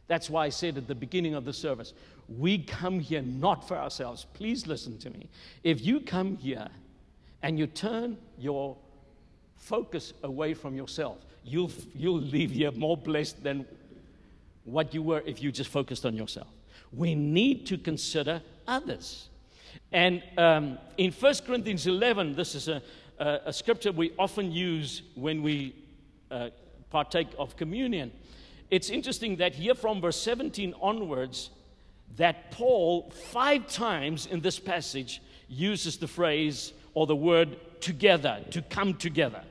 That's 0.06 0.28
why 0.28 0.46
I 0.46 0.48
said 0.48 0.76
at 0.76 0.88
the 0.88 0.94
beginning 0.94 1.34
of 1.34 1.44
the 1.44 1.52
service, 1.52 1.94
we 2.28 2.58
come 2.58 3.00
here 3.00 3.22
not 3.22 3.66
for 3.66 3.76
ourselves. 3.76 4.26
Please 4.34 4.66
listen 4.66 4.98
to 4.98 5.10
me. 5.10 5.28
If 5.62 5.84
you 5.84 6.00
come 6.00 6.36
here 6.36 6.68
and 7.42 7.58
you 7.58 7.66
turn 7.66 8.18
your 8.38 8.76
focus 9.56 10.12
away 10.22 10.54
from 10.54 10.74
yourself, 10.74 11.18
you'll, 11.44 11.70
you'll 11.94 12.20
leave 12.20 12.50
here 12.50 12.72
more 12.72 12.96
blessed 12.96 13.42
than 13.42 13.66
what 14.64 14.92
you 14.94 15.02
were 15.02 15.22
if 15.26 15.42
you 15.42 15.52
just 15.52 15.70
focused 15.70 16.04
on 16.04 16.16
yourself. 16.16 16.48
We 16.92 17.14
need 17.14 17.66
to 17.66 17.78
consider 17.78 18.42
others. 18.66 19.28
And 19.92 20.22
um, 20.36 20.78
in 20.96 21.12
1 21.12 21.34
Corinthians 21.46 21.86
11, 21.86 22.34
this 22.34 22.54
is 22.54 22.68
a, 22.68 22.82
a, 23.18 23.40
a 23.46 23.52
scripture 23.52 23.92
we 23.92 24.12
often 24.18 24.52
use 24.52 25.02
when 25.14 25.42
we 25.42 25.74
uh, 26.30 26.50
partake 26.90 27.28
of 27.38 27.56
communion. 27.56 28.12
It's 28.70 28.90
interesting 28.90 29.36
that 29.36 29.54
here 29.54 29.74
from 29.74 30.00
verse 30.00 30.20
17 30.20 30.74
onwards, 30.80 31.50
that 32.16 32.50
Paul, 32.50 33.10
five 33.10 33.66
times 33.66 34.26
in 34.26 34.40
this 34.40 34.58
passage, 34.58 35.20
uses 35.48 35.96
the 35.96 36.08
phrase 36.08 36.72
or 36.94 37.06
the 37.06 37.16
word 37.16 37.56
together, 37.80 38.44
to 38.50 38.62
come 38.62 38.94
together. 38.94 39.42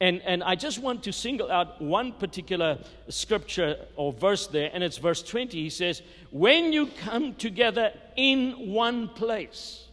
And, 0.00 0.20
and 0.22 0.44
I 0.44 0.54
just 0.54 0.78
want 0.78 1.02
to 1.04 1.12
single 1.12 1.50
out 1.50 1.80
one 1.80 2.12
particular 2.12 2.78
scripture 3.08 3.78
or 3.96 4.12
verse 4.12 4.46
there, 4.46 4.70
and 4.72 4.84
it's 4.84 4.98
verse 4.98 5.22
20. 5.22 5.58
He 5.58 5.70
says, 5.70 6.02
When 6.30 6.72
you 6.72 6.88
come 6.88 7.34
together 7.34 7.92
in 8.14 8.72
one 8.72 9.08
place, 9.08 9.85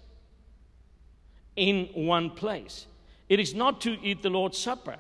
in 1.56 1.90
one 1.94 2.30
place. 2.30 2.88
It 3.30 3.40
is 3.40 3.54
not 3.54 3.82
to 3.82 3.98
eat 4.02 4.22
the 4.22 4.30
Lord's 4.30 4.58
Supper. 4.58 4.98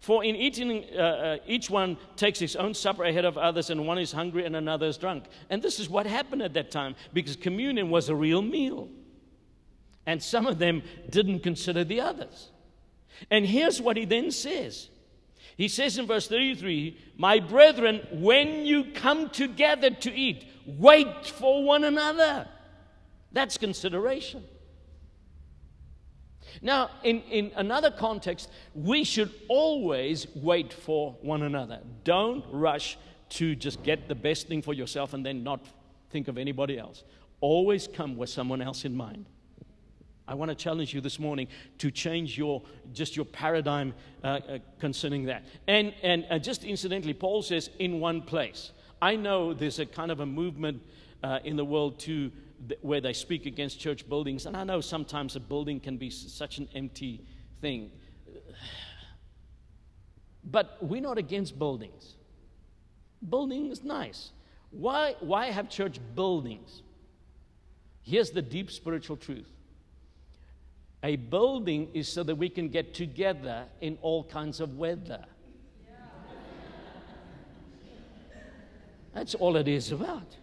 For 0.00 0.22
in 0.22 0.36
eating, 0.36 0.84
uh, 0.94 0.98
uh, 0.98 1.36
each 1.46 1.68
one 1.68 1.96
takes 2.16 2.38
his 2.38 2.54
own 2.54 2.74
supper 2.74 3.04
ahead 3.04 3.24
of 3.24 3.36
others, 3.36 3.70
and 3.70 3.86
one 3.86 3.98
is 3.98 4.12
hungry 4.12 4.44
and 4.44 4.54
another 4.54 4.86
is 4.86 4.98
drunk. 4.98 5.24
And 5.50 5.60
this 5.60 5.80
is 5.80 5.88
what 5.88 6.06
happened 6.06 6.42
at 6.42 6.54
that 6.54 6.70
time 6.70 6.94
because 7.12 7.34
communion 7.34 7.90
was 7.90 8.08
a 8.08 8.14
real 8.14 8.42
meal. 8.42 8.88
And 10.06 10.22
some 10.22 10.46
of 10.46 10.58
them 10.58 10.82
didn't 11.10 11.40
consider 11.40 11.82
the 11.82 12.00
others. 12.00 12.50
And 13.30 13.46
here's 13.46 13.80
what 13.80 13.96
he 13.96 14.04
then 14.04 14.30
says 14.30 14.90
He 15.56 15.68
says 15.68 15.98
in 15.98 16.06
verse 16.06 16.28
33 16.28 16.96
My 17.16 17.40
brethren, 17.40 18.06
when 18.12 18.64
you 18.64 18.84
come 18.92 19.30
together 19.30 19.90
to 19.90 20.12
eat, 20.14 20.44
wait 20.66 21.26
for 21.26 21.64
one 21.64 21.82
another. 21.84 22.46
That's 23.32 23.58
consideration. 23.58 24.44
Now, 26.62 26.90
in, 27.02 27.20
in 27.22 27.52
another 27.56 27.90
context, 27.90 28.50
we 28.74 29.04
should 29.04 29.32
always 29.48 30.26
wait 30.34 30.72
for 30.72 31.16
one 31.22 31.42
another. 31.42 31.80
Don't 32.04 32.44
rush 32.50 32.98
to 33.30 33.54
just 33.54 33.82
get 33.82 34.08
the 34.08 34.14
best 34.14 34.48
thing 34.48 34.62
for 34.62 34.74
yourself 34.74 35.12
and 35.14 35.24
then 35.24 35.42
not 35.42 35.64
think 36.10 36.28
of 36.28 36.38
anybody 36.38 36.78
else. 36.78 37.04
Always 37.40 37.88
come 37.88 38.16
with 38.16 38.30
someone 38.30 38.62
else 38.62 38.84
in 38.84 38.96
mind. 38.96 39.26
I 40.28 40.34
want 40.34 40.50
to 40.50 40.54
challenge 40.54 40.92
you 40.92 41.00
this 41.00 41.18
morning 41.18 41.46
to 41.78 41.90
change 41.90 42.36
your 42.36 42.62
just 42.92 43.14
your 43.14 43.24
paradigm 43.24 43.94
uh, 44.24 44.26
uh, 44.26 44.58
concerning 44.80 45.24
that. 45.26 45.44
And 45.68 45.94
and 46.02 46.26
uh, 46.30 46.38
just 46.38 46.64
incidentally, 46.64 47.14
Paul 47.14 47.42
says 47.42 47.70
in 47.78 48.00
one 48.00 48.22
place. 48.22 48.72
I 49.00 49.14
know 49.14 49.54
there's 49.54 49.78
a 49.78 49.86
kind 49.86 50.10
of 50.10 50.20
a 50.20 50.26
movement 50.26 50.82
uh, 51.22 51.38
in 51.44 51.56
the 51.56 51.64
world 51.64 51.98
to 52.00 52.32
where 52.80 53.00
they 53.00 53.12
speak 53.12 53.46
against 53.46 53.80
church 53.80 54.08
buildings. 54.08 54.46
And 54.46 54.56
I 54.56 54.64
know 54.64 54.80
sometimes 54.80 55.36
a 55.36 55.40
building 55.40 55.80
can 55.80 55.96
be 55.96 56.10
such 56.10 56.58
an 56.58 56.68
empty 56.74 57.24
thing. 57.60 57.90
But 60.48 60.78
we're 60.80 61.00
not 61.00 61.18
against 61.18 61.58
buildings. 61.58 62.14
Building 63.28 63.66
is 63.72 63.82
nice. 63.82 64.30
Why, 64.70 65.16
why 65.18 65.46
have 65.46 65.68
church 65.68 65.98
buildings? 66.14 66.82
Here's 68.04 68.30
the 68.30 68.42
deep 68.42 68.70
spiritual 68.70 69.16
truth 69.16 69.50
a 71.02 71.16
building 71.16 71.88
is 71.94 72.08
so 72.08 72.22
that 72.22 72.34
we 72.34 72.48
can 72.48 72.68
get 72.68 72.94
together 72.94 73.64
in 73.80 73.98
all 74.02 74.24
kinds 74.24 74.60
of 74.60 74.76
weather. 74.76 75.24
That's 79.14 79.34
all 79.34 79.56
it 79.56 79.68
is 79.68 79.92
about. 79.92 80.36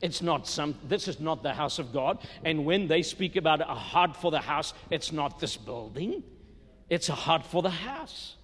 It's 0.00 0.22
not 0.22 0.46
some, 0.46 0.74
this 0.88 1.08
is 1.08 1.20
not 1.20 1.42
the 1.42 1.52
house 1.52 1.78
of 1.78 1.92
God. 1.92 2.18
And 2.44 2.64
when 2.64 2.88
they 2.88 3.02
speak 3.02 3.36
about 3.36 3.60
a 3.60 3.74
heart 3.74 4.16
for 4.16 4.30
the 4.30 4.40
house, 4.40 4.72
it's 4.88 5.12
not 5.12 5.40
this 5.40 5.56
building, 5.56 6.22
it's 6.88 7.08
a 7.08 7.14
heart 7.14 7.44
for 7.44 7.62
the 7.62 7.70
house. 7.70 8.36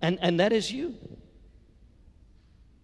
And, 0.00 0.18
and 0.20 0.38
that 0.40 0.52
is 0.52 0.70
you. 0.70 0.94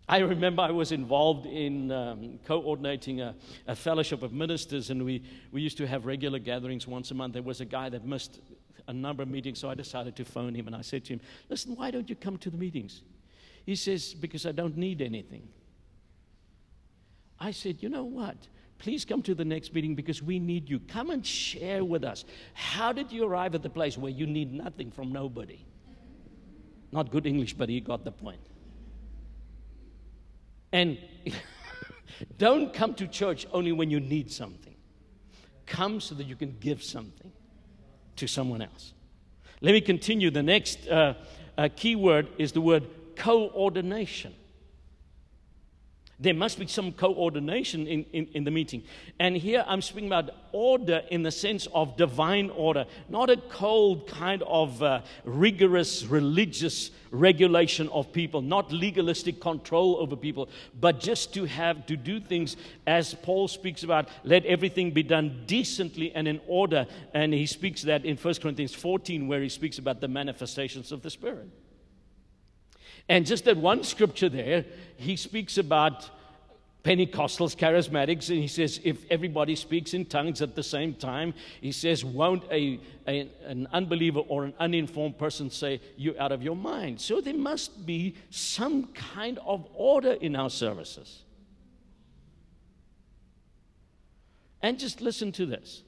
I 0.09 0.19
remember 0.19 0.63
I 0.63 0.73
was 0.73 0.93
involved 0.93 1.47
in 1.47 1.93
um, 1.93 2.39
coordinating 2.45 3.21
a, 3.21 3.35
a, 3.67 3.77
fellowship 3.77 4.23
of 4.23 4.33
ministers, 4.33 4.91
and 4.91 5.05
we, 5.05 5.23
we 5.53 5.63
used 5.63 5.79
to 5.79 5.87
have 5.87 6.05
regular 6.05 6.39
gatherings 6.39 6.87
once 6.87 7.11
a 7.13 7.15
month. 7.15 7.35
There 7.35 7.43
was 7.43 7.61
a 7.61 7.65
guy 7.65 7.89
that 7.89 8.05
missed 8.05 8.41
a 8.89 8.93
number 8.93 9.23
of 9.23 9.29
meetings, 9.29 9.61
so 9.61 9.71
I 9.71 9.75
decided 9.75 10.17
to 10.17 10.25
phone 10.25 10.55
him, 10.55 10.67
and 10.67 10.75
I 10.75 10.81
said 10.83 11.05
to 11.05 11.15
him, 11.15 11.21
Listen, 11.49 11.77
why 11.77 11.91
don't 11.91 12.11
you 12.11 12.17
come 12.17 12.37
to 12.39 12.51
the 12.51 12.57
meetings? 12.57 13.03
He 13.65 13.77
says, 13.77 14.13
Because 14.13 14.45
I 14.45 14.53
don't 14.53 14.77
need 14.77 15.01
anything. 15.01 15.49
I 17.43 17.51
said, 17.51 17.83
you 17.83 17.89
know 17.89 18.05
what? 18.05 18.37
Please 18.79 19.05
come 19.05 19.21
to 19.23 19.35
the 19.35 19.45
next 19.45 19.75
meeting 19.75 19.97
because 19.97 20.23
we 20.23 20.39
need 20.39 20.71
you. 20.71 20.79
Come 20.79 21.11
and 21.11 21.27
share 21.27 21.85
with 21.85 22.05
us. 22.05 22.25
How 22.55 22.93
did 22.93 23.11
you 23.11 23.25
arrive 23.25 23.57
at 23.57 23.63
the 23.63 23.71
place 23.71 23.99
where 23.99 24.13
you 24.13 24.27
need 24.27 24.53
nothing 24.53 24.93
from 24.93 25.13
nobody? 25.13 25.65
Not 26.93 27.11
good 27.11 27.27
English, 27.27 27.55
but 27.55 27.69
he 27.69 27.81
got 27.81 28.05
the 28.05 28.13
point. 28.13 28.41
And 30.73 30.99
don't 32.39 32.73
come 32.73 32.95
to 32.95 33.09
church 33.09 33.45
only 33.53 33.73
when 33.73 33.91
you 33.91 33.99
need 33.99 34.31
something. 34.31 34.77
Come 35.67 36.01
so 36.01 36.15
that 36.15 36.25
you 36.25 36.37
can 36.37 36.57
give 36.61 36.83
something 36.83 37.33
to 38.17 38.29
someone 38.29 38.63
else. 38.63 38.93
Let 39.61 39.73
me 39.73 39.81
continue. 39.81 40.31
The 40.31 40.45
next 40.45 40.87
uh, 40.87 41.15
uh, 41.59 41.69
key 41.75 41.97
word 41.97 42.29
is 42.39 42.53
the 42.53 42.61
word 42.61 42.87
coordination. 43.17 44.35
There 46.23 46.35
must 46.35 46.57
be 46.57 46.69
some 46.69 46.93
coordination 46.93 47.89
in, 47.89 48.05
in, 48.13 48.29
in, 48.33 48.45
the 48.45 48.53
meeting. 48.53 48.85
And 49.19 49.37
here 49.37 49.65
I'm 49.67 49.83
speaking 49.83 50.07
about 50.07 50.31
order 50.53 51.03
in 51.11 51.25
the 51.25 51.33
sense 51.33 51.67
of 51.75 51.97
divine 51.97 52.51
order, 52.51 52.87
not 53.09 53.29
a 53.29 53.37
cold 53.37 54.07
kind 54.07 54.41
of 54.47 54.81
uh, 54.85 55.01
rigorous 55.25 56.05
religious 56.05 56.93
regulation 57.11 57.89
of 57.89 58.13
people, 58.13 58.41
not 58.41 58.71
legalistic 58.71 59.41
control 59.41 59.97
over 59.99 60.15
people, 60.15 60.49
but 60.81 61.01
just 61.01 61.35
to 61.35 61.45
have 61.45 61.87
to 61.87 61.97
do 61.97 62.21
things 62.21 62.57
as 62.87 63.15
Paul 63.15 63.49
speaks 63.49 63.83
about, 63.83 64.09
let 64.23 64.47
everything 64.47 64.93
be 64.93 65.03
done 65.03 65.43
decently 65.47 66.13
and 66.15 66.29
in 66.29 66.41
order. 66.47 66.87
And 67.15 67.35
he 67.35 67.47
speaks 67.47 67.83
that 67.83 68.05
in 68.05 68.17
1 68.17 68.35
Corinthians 68.37 68.75
14, 68.75 69.27
where 69.27 69.43
he 69.43 69.49
speaks 69.49 69.79
about 69.79 70.01
the 70.01 70.09
manifestations 70.09 70.93
of 70.93 71.03
the 71.03 71.11
Spirit. 71.11 71.49
And 73.09 73.27
just 73.27 73.45
that 73.45 73.57
one 73.57 73.85
scripture 73.85 74.29
there, 74.29 74.65
he 74.97 75.17
speaks 75.17 75.59
about 75.59 76.09
Pentecostals, 76.85 77.57
charismatics, 77.57 78.29
and 78.29 78.39
he 78.39 78.49
says, 78.49 78.81
if 78.83 79.05
everybody 79.09 79.55
speaks 79.55 79.95
in 79.95 80.05
tongues 80.05 80.43
at 80.43 80.57
the 80.57 80.65
same 80.65 80.95
time, 80.95 81.33
he 81.61 81.71
says, 81.71 82.05
won't 82.05 82.43
a, 82.51 82.81
a, 83.07 83.31
an 83.47 83.69
unbeliever 83.73 84.19
or 84.21 84.45
an 84.45 84.55
uninformed 84.59 85.17
person 85.17 85.49
say, 85.49 85.81
You're 85.97 86.21
out 86.21 86.33
of 86.33 86.43
your 86.43 86.57
mind? 86.57 87.01
So 87.01 87.21
there 87.21 87.35
must 87.35 87.87
be 87.87 88.17
some 88.31 88.89
kind 88.89 89.39
of 89.47 89.65
order 89.75 90.13
in 90.13 90.35
our 90.35 90.51
services. 90.51 91.23
And 94.61 94.79
just 94.79 95.01
listen 95.01 95.31
to 95.33 95.47
this. 95.47 95.83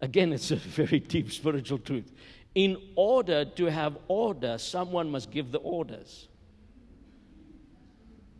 Again, 0.00 0.32
it's 0.32 0.52
a 0.52 0.56
very 0.56 1.00
deep 1.00 1.32
spiritual 1.32 1.78
truth. 1.78 2.12
In 2.54 2.76
order 2.96 3.44
to 3.44 3.66
have 3.66 3.96
order, 4.08 4.58
someone 4.58 5.10
must 5.10 5.30
give 5.30 5.52
the 5.52 5.58
orders. 5.58 6.28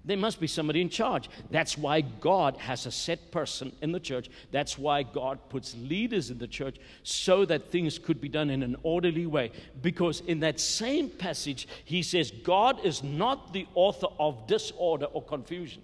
There 0.05 0.17
must 0.17 0.41
be 0.41 0.47
somebody 0.47 0.81
in 0.81 0.89
charge. 0.89 1.29
That's 1.51 1.77
why 1.77 2.01
God 2.01 2.57
has 2.57 2.87
a 2.87 2.91
set 2.91 3.31
person 3.31 3.71
in 3.83 3.93
the 3.93 4.01
church. 4.01 4.31
That's 4.51 4.79
why 4.79 5.03
God 5.03 5.39
puts 5.51 5.77
leaders 5.77 6.31
in 6.31 6.39
the 6.39 6.49
church 6.49 6.79
so 7.03 7.45
that 7.45 7.71
things 7.71 7.99
could 7.99 8.21
be 8.21 8.29
done 8.29 8.49
in 8.49 8.63
an 8.63 8.77
orderly 8.83 9.27
way. 9.27 9.53
Because 9.83 10.21
in 10.23 10.41
that 10.41 10.59
same 10.59 11.11
passage, 11.11 11.69
he 11.85 12.03
says, 12.03 12.31
God 12.31 12.85
is 12.85 13.03
not 13.03 13.53
the 13.53 13.67
author 13.75 14.09
of 14.19 14.47
disorder 14.47 15.05
or 15.05 15.23
confusion, 15.23 15.83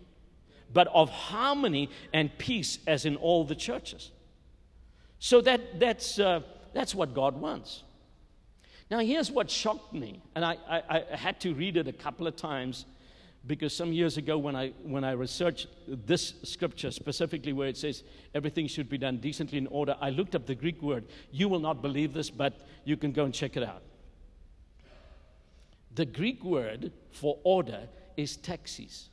but 0.73 0.89
of 0.89 1.11
harmony 1.11 1.91
and 2.15 2.37
peace, 2.39 2.79
as 2.87 3.05
in 3.05 3.17
all 3.17 3.45
the 3.45 3.55
churches. 3.55 4.11
So 5.19 5.43
that, 5.43 5.79
that's, 5.79 6.19
uh, 6.19 6.41
that's 6.73 6.95
what 6.95 7.13
God 7.13 7.39
wants. 7.39 7.83
Now, 8.91 9.01
here's 9.01 9.31
what 9.31 9.51
shocked 9.51 9.93
me, 9.93 10.23
and 10.35 10.45
I, 10.45 10.57
I, 10.69 11.03
I 11.13 11.17
had 11.17 11.41
to 11.41 11.55
read 11.55 11.77
it 11.77 11.89
a 11.89 11.93
couple 11.93 12.27
of 12.27 12.37
times 12.37 12.87
because 13.47 13.75
some 13.75 13.93
years 13.93 14.17
ago 14.17 14.39
when 14.39 14.57
I, 14.57 14.71
when 14.83 15.05
I 15.05 15.13
researched 15.13 15.69
this 15.87 16.35
scripture 16.43 16.91
specifically 16.91 17.53
where 17.53 17.69
it 17.69 17.77
says 17.77 18.03
everything 18.35 18.67
should 18.67 18.89
be 18.89 18.99
done 18.99 19.19
decently 19.19 19.59
in 19.59 19.67
order, 19.69 19.97
I 20.01 20.11
looked 20.11 20.35
up 20.35 20.47
the 20.47 20.55
Greek 20.55 20.83
word. 20.83 21.05
You 21.31 21.49
will 21.49 21.61
not 21.61 21.83
believe 21.83 22.13
this, 22.13 22.31
but 22.31 22.61
you 22.85 22.97
can 22.97 23.13
go 23.13 23.25
and 23.25 23.33
check 23.33 23.57
it 23.57 23.63
out. 23.63 23.83
The 25.95 26.07
Greek 26.07 26.45
word 26.45 26.93
for 27.11 27.39
order 27.45 27.89
is 28.17 28.37
taxis. 28.37 29.09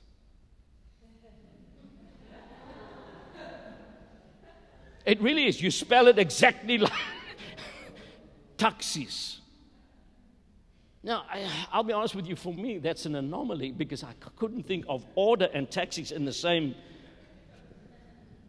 It 5.05 5.21
really 5.21 5.47
is. 5.47 5.61
You 5.61 5.69
spell 5.69 6.07
it 6.07 6.17
exactly 6.17 6.77
like 6.79 6.91
taxis. 8.57 9.41
Now, 11.03 11.25
I, 11.29 11.77
will 11.77 11.83
be 11.83 11.93
honest 11.93 12.15
with 12.15 12.27
you, 12.27 12.37
for 12.37 12.53
me, 12.53 12.77
that's 12.77 13.05
an 13.05 13.15
anomaly 13.15 13.71
because 13.71 14.03
I 14.03 14.13
couldn't 14.37 14.63
think 14.63 14.85
of 14.87 15.05
order 15.15 15.49
and 15.53 15.69
taxis 15.69 16.13
in 16.13 16.23
the 16.23 16.31
same 16.31 16.75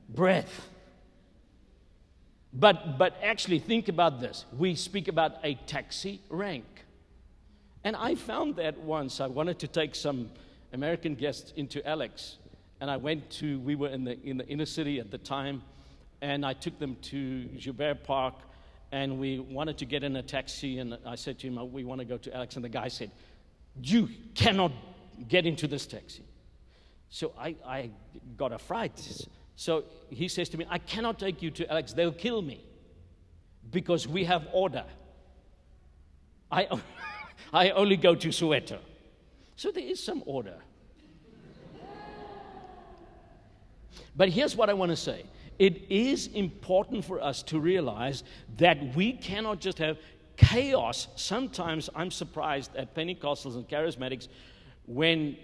breath. 0.09 0.69
But, 2.53 2.97
but 2.97 3.17
actually, 3.21 3.59
think 3.59 3.89
about 3.89 4.21
this. 4.21 4.45
We 4.57 4.77
speak 4.77 5.09
about 5.09 5.33
a 5.43 5.55
taxi 5.67 6.21
rank. 6.29 6.65
And 7.83 7.97
I 7.97 8.15
found 8.15 8.57
that 8.57 8.79
once. 8.79 9.21
I 9.21 9.27
wanted 9.27 9.59
to 9.59 9.69
take 9.69 9.97
some 9.97 10.31
American 10.73 11.17
guests 11.17 11.53
into 11.57 11.87
Alex. 11.87 12.39
And 12.81 12.89
I 12.89 12.97
went 12.97 13.29
to, 13.33 13.59
we 13.61 13.75
were 13.75 13.89
in 13.89 14.05
the, 14.05 14.21
in 14.23 14.37
the 14.37 14.47
inner 14.47 14.67
city 14.67 15.01
at 15.01 15.11
the 15.11 15.19
time, 15.19 15.63
and 16.21 16.47
I 16.47 16.53
took 16.53 16.79
them 16.79 16.97
to 17.03 17.47
Joubert 17.57 18.05
Park 18.05 18.35
and 18.95 19.19
we 19.19 19.41
wanted 19.41 19.77
to 19.79 19.85
get 19.85 20.05
in 20.05 20.15
a 20.15 20.23
taxi. 20.23 20.79
And 20.79 20.97
I 21.05 21.17
said 21.17 21.41
to 21.41 21.49
him, 21.49 21.73
We 21.73 21.83
want 21.83 21.99
to 21.99 22.05
go 22.05 22.17
to 22.17 22.33
Alex. 22.33 22.55
And 22.55 22.65
the 22.65 22.69
guy 22.69 22.87
said, 22.87 23.11
You 23.83 24.09
cannot 24.37 24.71
get 25.27 25.47
into 25.47 25.67
this 25.67 25.85
taxi. 25.85 26.23
So 27.09 27.33
I, 27.37 27.57
I 27.67 27.91
got 28.37 28.53
a 28.53 28.59
fright. 28.59 29.27
So 29.57 29.85
he 30.11 30.29
says 30.29 30.49
to 30.51 30.59
me, 30.59 30.67
I 30.71 30.79
cannot 30.79 31.19
take 31.19 31.43
you 31.43 31.51
to 31.51 31.69
Alex. 31.69 31.93
They'll 31.93 32.13
kill 32.13 32.41
me 32.41 32.65
because 33.73 34.07
we 34.07 34.25
have 34.27 34.47
order. 34.53 34.85
I, 36.53 36.69
I 37.53 37.71
only 37.71 37.97
go 37.97 38.15
to 38.15 38.29
Soweto. 38.29 38.79
So 39.57 39.73
there 39.73 39.83
is 39.83 40.01
some 40.01 40.23
order. 40.25 40.59
But 44.15 44.29
here's 44.29 44.55
what 44.55 44.71
I 44.71 44.75
want 44.75 44.91
to 44.91 44.97
say 44.97 45.25
it 45.59 45.91
is 45.91 46.29
important 46.29 47.05
for 47.05 47.21
us 47.21 47.43
to 47.45 47.61
realize 47.61 48.25
that 48.57 48.95
we 48.97 49.13
cannot 49.13 49.61
just 49.61 49.79
have 49.79 49.99
chaos. 50.37 51.09
Sometimes 51.17 51.91
I'm 51.95 52.11
surprised 52.11 52.75
at 52.77 52.95
Pentecostals 52.95 53.55
and 53.55 53.69
charismatics 53.69 54.29
when, 54.87 55.37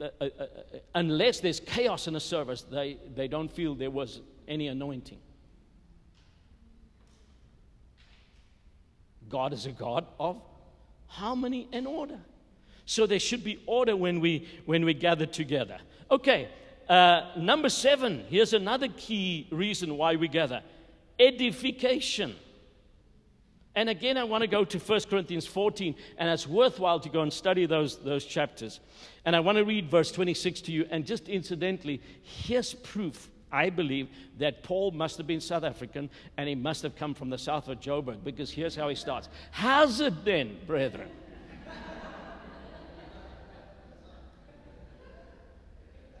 uh, 0.00 0.08
uh, 0.20 0.24
uh, 0.24 0.46
unless 0.94 1.40
there's 1.40 1.60
chaos 1.60 2.06
in 2.06 2.16
a 2.16 2.20
service, 2.20 2.62
they, 2.62 2.98
they 3.14 3.28
don't 3.28 3.50
feel 3.50 3.74
there 3.74 3.90
was 3.90 4.20
any 4.46 4.68
anointing. 4.68 5.18
God 9.28 9.52
is 9.52 9.66
a 9.66 9.72
God 9.72 10.06
of 10.18 10.40
harmony 11.06 11.68
and 11.72 11.86
order. 11.86 12.18
So 12.86 13.06
there 13.06 13.18
should 13.18 13.44
be 13.44 13.62
order 13.66 13.94
when 13.94 14.20
we, 14.20 14.48
when 14.64 14.84
we 14.84 14.94
gather 14.94 15.26
together. 15.26 15.78
Okay, 16.10 16.48
uh, 16.88 17.30
number 17.36 17.68
seven, 17.68 18.24
here's 18.28 18.52
another 18.52 18.88
key 18.88 19.46
reason 19.50 19.96
why 19.96 20.16
we 20.16 20.28
gather 20.28 20.62
edification. 21.18 22.34
And 23.74 23.88
again, 23.88 24.16
I 24.16 24.24
want 24.24 24.42
to 24.42 24.48
go 24.48 24.64
to 24.64 24.78
1 24.78 25.00
Corinthians 25.08 25.46
14, 25.46 25.94
and 26.16 26.28
it's 26.28 26.46
worthwhile 26.46 26.98
to 27.00 27.08
go 27.08 27.22
and 27.22 27.32
study 27.32 27.66
those, 27.66 27.96
those 27.98 28.24
chapters. 28.24 28.80
And 29.24 29.36
I 29.36 29.40
want 29.40 29.56
to 29.58 29.64
read 29.64 29.88
verse 29.88 30.10
26 30.10 30.62
to 30.62 30.72
you. 30.72 30.86
And 30.90 31.06
just 31.06 31.28
incidentally, 31.28 32.00
here's 32.22 32.74
proof, 32.74 33.28
I 33.52 33.70
believe, 33.70 34.08
that 34.38 34.62
Paul 34.62 34.90
must 34.90 35.16
have 35.18 35.26
been 35.26 35.40
South 35.40 35.62
African 35.62 36.10
and 36.36 36.48
he 36.48 36.54
must 36.54 36.82
have 36.82 36.96
come 36.96 37.14
from 37.14 37.30
the 37.30 37.38
south 37.38 37.68
of 37.68 37.78
Joburg, 37.78 38.24
because 38.24 38.50
here's 38.50 38.74
how 38.74 38.88
he 38.88 38.94
starts 38.94 39.28
How's 39.52 40.00
it 40.00 40.24
then, 40.24 40.56
brethren? 40.66 41.08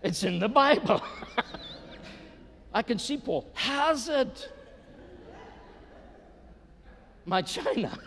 It's 0.02 0.22
in 0.22 0.38
the 0.38 0.48
Bible. 0.48 1.02
I 2.72 2.82
can 2.82 2.98
see 2.98 3.16
Paul. 3.16 3.50
Has 3.54 4.08
it? 4.08 4.52
My 7.24 7.42
China. 7.42 7.98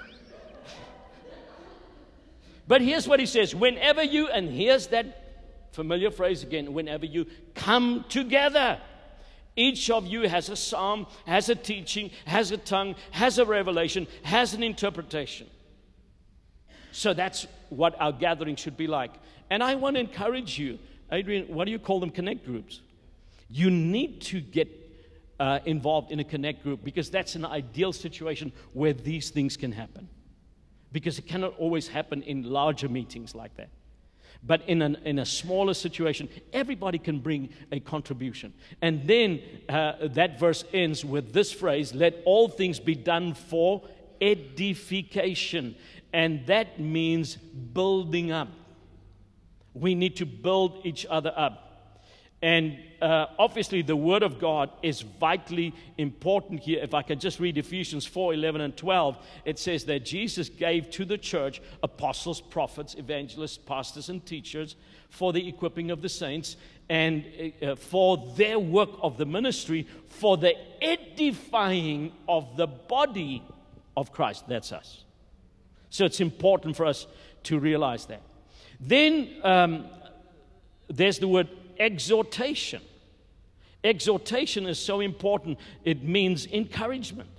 but 2.67 2.81
here's 2.81 3.07
what 3.07 3.19
he 3.19 3.25
says 3.25 3.53
whenever 3.53 4.03
you, 4.03 4.27
and 4.29 4.49
here's 4.49 4.87
that 4.87 5.21
familiar 5.71 6.11
phrase 6.11 6.43
again 6.43 6.73
whenever 6.73 7.05
you 7.05 7.25
come 7.55 8.05
together. 8.09 8.79
Each 9.55 9.89
of 9.89 10.07
you 10.07 10.29
has 10.29 10.47
a 10.47 10.55
psalm, 10.55 11.07
has 11.25 11.49
a 11.49 11.55
teaching, 11.55 12.11
has 12.25 12.51
a 12.51 12.57
tongue, 12.57 12.95
has 13.11 13.37
a 13.37 13.45
revelation, 13.45 14.07
has 14.23 14.53
an 14.53 14.63
interpretation. 14.63 15.47
So 16.93 17.13
that's 17.13 17.47
what 17.69 17.99
our 17.99 18.13
gathering 18.13 18.55
should 18.55 18.77
be 18.77 18.87
like. 18.87 19.11
And 19.49 19.61
I 19.61 19.75
want 19.75 19.97
to 19.97 19.99
encourage 19.99 20.57
you 20.57 20.79
Adrian, 21.11 21.45
what 21.53 21.65
do 21.65 21.71
you 21.71 21.79
call 21.79 21.99
them? 21.99 22.09
Connect 22.09 22.45
groups. 22.45 22.81
You 23.49 23.69
need 23.69 24.21
to 24.21 24.39
get 24.39 24.69
uh, 25.39 25.59
involved 25.65 26.11
in 26.11 26.19
a 26.19 26.23
connect 26.23 26.63
group 26.63 26.83
because 26.83 27.09
that's 27.09 27.35
an 27.35 27.45
ideal 27.45 27.91
situation 27.91 28.51
where 28.73 28.93
these 28.93 29.29
things 29.29 29.57
can 29.57 29.71
happen. 29.71 30.07
Because 30.91 31.19
it 31.19 31.27
cannot 31.27 31.57
always 31.57 31.87
happen 31.87 32.21
in 32.21 32.43
larger 32.43 32.87
meetings 32.87 33.33
like 33.33 33.55
that. 33.57 33.69
But 34.43 34.61
in, 34.67 34.81
an, 34.81 34.97
in 35.05 35.19
a 35.19 35.25
smaller 35.25 35.73
situation, 35.73 36.27
everybody 36.51 36.97
can 36.97 37.19
bring 37.19 37.49
a 37.71 37.79
contribution. 37.79 38.53
And 38.81 39.05
then 39.07 39.41
uh, 39.69 39.93
that 40.01 40.39
verse 40.39 40.63
ends 40.73 41.05
with 41.05 41.33
this 41.33 41.51
phrase 41.51 41.93
let 41.93 42.21
all 42.25 42.47
things 42.47 42.79
be 42.79 42.95
done 42.95 43.33
for 43.33 43.83
edification. 44.19 45.75
And 46.13 46.45
that 46.47 46.79
means 46.79 47.35
building 47.35 48.31
up. 48.31 48.49
We 49.73 49.95
need 49.95 50.17
to 50.17 50.25
build 50.25 50.85
each 50.85 51.05
other 51.09 51.33
up. 51.35 51.71
And 52.43 52.79
uh, 53.01 53.27
obviously, 53.37 53.83
the 53.83 53.95
Word 53.95 54.23
of 54.23 54.39
God 54.39 54.71
is 54.81 55.01
vitally 55.01 55.75
important 55.99 56.61
here. 56.61 56.79
If 56.81 56.95
I 56.95 57.03
can 57.03 57.19
just 57.19 57.39
read 57.39 57.57
Ephesians 57.57 58.05
4 58.05 58.33
11 58.33 58.61
and 58.61 58.75
12, 58.75 59.17
it 59.45 59.59
says 59.59 59.85
that 59.85 60.05
Jesus 60.05 60.49
gave 60.49 60.89
to 60.91 61.05
the 61.05 61.19
church 61.19 61.61
apostles, 61.83 62.41
prophets, 62.41 62.95
evangelists, 62.95 63.59
pastors, 63.59 64.09
and 64.09 64.25
teachers 64.25 64.75
for 65.09 65.33
the 65.33 65.47
equipping 65.47 65.91
of 65.91 66.01
the 66.01 66.09
saints 66.09 66.57
and 66.89 67.25
uh, 67.61 67.75
for 67.75 68.33
their 68.35 68.57
work 68.57 68.89
of 69.03 69.17
the 69.17 69.25
ministry, 69.25 69.87
for 70.07 70.35
the 70.35 70.55
edifying 70.83 72.11
of 72.27 72.57
the 72.57 72.67
body 72.67 73.43
of 73.95 74.11
Christ. 74.11 74.45
That's 74.47 74.71
us. 74.71 75.05
So 75.91 76.05
it's 76.05 76.21
important 76.21 76.75
for 76.75 76.87
us 76.87 77.05
to 77.43 77.59
realize 77.59 78.07
that. 78.07 78.21
Then 78.81 79.29
um, 79.43 79.85
there's 80.89 81.19
the 81.19 81.27
word 81.27 81.47
exhortation. 81.79 82.81
Exhortation 83.83 84.65
is 84.67 84.79
so 84.79 84.99
important, 84.99 85.59
it 85.83 86.03
means 86.03 86.45
encouragement. 86.47 87.29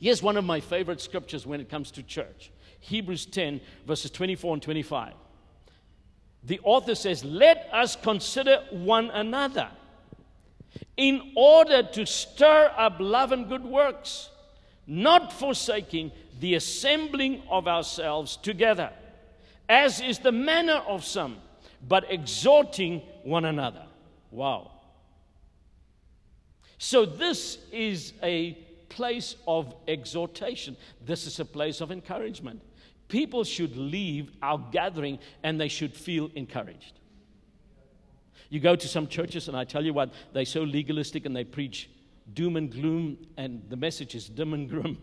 Here's 0.00 0.22
one 0.22 0.36
of 0.36 0.44
my 0.44 0.60
favorite 0.60 1.00
scriptures 1.00 1.46
when 1.46 1.60
it 1.60 1.68
comes 1.68 1.90
to 1.92 2.02
church 2.02 2.50
Hebrews 2.80 3.26
10, 3.26 3.60
verses 3.86 4.10
24 4.10 4.54
and 4.54 4.62
25. 4.62 5.12
The 6.44 6.60
author 6.64 6.96
says, 6.96 7.24
Let 7.24 7.68
us 7.72 7.94
consider 7.94 8.64
one 8.70 9.10
another 9.10 9.68
in 10.96 11.32
order 11.36 11.82
to 11.82 12.06
stir 12.06 12.72
up 12.76 12.96
love 12.98 13.30
and 13.30 13.48
good 13.48 13.64
works, 13.64 14.30
not 14.86 15.32
forsaking 15.32 16.10
the 16.40 16.54
assembling 16.54 17.42
of 17.48 17.68
ourselves 17.68 18.36
together, 18.36 18.90
as 19.68 20.00
is 20.00 20.18
the 20.18 20.32
manner 20.32 20.82
of 20.86 21.04
some 21.04 21.38
but 21.86 22.10
exhorting 22.10 23.02
one 23.24 23.44
another. 23.44 23.84
Wow. 24.30 24.70
So, 26.78 27.04
this 27.04 27.58
is 27.70 28.12
a 28.22 28.58
place 28.88 29.36
of 29.46 29.74
exhortation. 29.88 30.76
This 31.04 31.26
is 31.26 31.40
a 31.40 31.44
place 31.44 31.80
of 31.80 31.90
encouragement. 31.90 32.60
People 33.08 33.44
should 33.44 33.76
leave 33.76 34.32
our 34.42 34.58
gathering 34.70 35.18
and 35.42 35.60
they 35.60 35.68
should 35.68 35.94
feel 35.94 36.30
encouraged. 36.34 36.98
You 38.48 38.60
go 38.60 38.76
to 38.76 38.88
some 38.88 39.06
churches, 39.06 39.48
and 39.48 39.56
I 39.56 39.64
tell 39.64 39.84
you 39.84 39.94
what, 39.94 40.12
they're 40.32 40.44
so 40.44 40.62
legalistic 40.62 41.24
and 41.24 41.34
they 41.34 41.44
preach 41.44 41.88
doom 42.34 42.56
and 42.56 42.70
gloom, 42.70 43.16
and 43.36 43.62
the 43.68 43.76
message 43.76 44.14
is 44.14 44.28
dim 44.28 44.52
and 44.52 44.68
grim. 44.68 44.98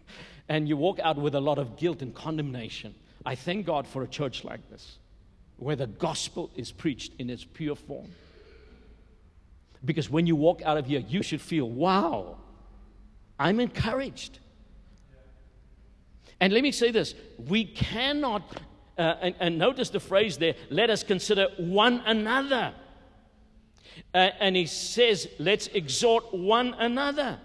and 0.48 0.68
you 0.68 0.76
walk 0.76 1.00
out 1.00 1.18
with 1.18 1.34
a 1.34 1.40
lot 1.40 1.58
of 1.58 1.76
guilt 1.76 2.00
and 2.02 2.14
condemnation. 2.14 2.94
I 3.24 3.34
thank 3.34 3.66
God 3.66 3.86
for 3.86 4.02
a 4.02 4.08
church 4.08 4.44
like 4.44 4.68
this 4.70 4.98
where 5.56 5.76
the 5.76 5.86
gospel 5.86 6.50
is 6.56 6.72
preached 6.72 7.12
in 7.18 7.30
its 7.30 7.44
pure 7.44 7.76
form. 7.76 8.08
Because 9.84 10.10
when 10.10 10.26
you 10.26 10.34
walk 10.34 10.62
out 10.62 10.76
of 10.76 10.86
here, 10.86 11.00
you 11.00 11.22
should 11.22 11.40
feel, 11.40 11.68
wow, 11.68 12.38
I'm 13.38 13.60
encouraged. 13.60 14.38
And 16.40 16.52
let 16.52 16.62
me 16.62 16.72
say 16.72 16.90
this 16.90 17.14
we 17.38 17.64
cannot, 17.64 18.42
uh, 18.98 19.14
and, 19.20 19.34
and, 19.38 19.58
notice 19.58 19.90
the 19.90 20.00
phrase 20.00 20.38
there, 20.38 20.54
let 20.70 20.90
us 20.90 21.02
consider 21.02 21.48
one 21.56 22.02
another. 22.06 22.74
Uh, 24.12 24.30
and 24.40 24.56
he 24.56 24.66
says, 24.66 25.28
let's 25.38 25.68
exhort 25.68 26.34
one 26.34 26.74
another. 26.74 27.38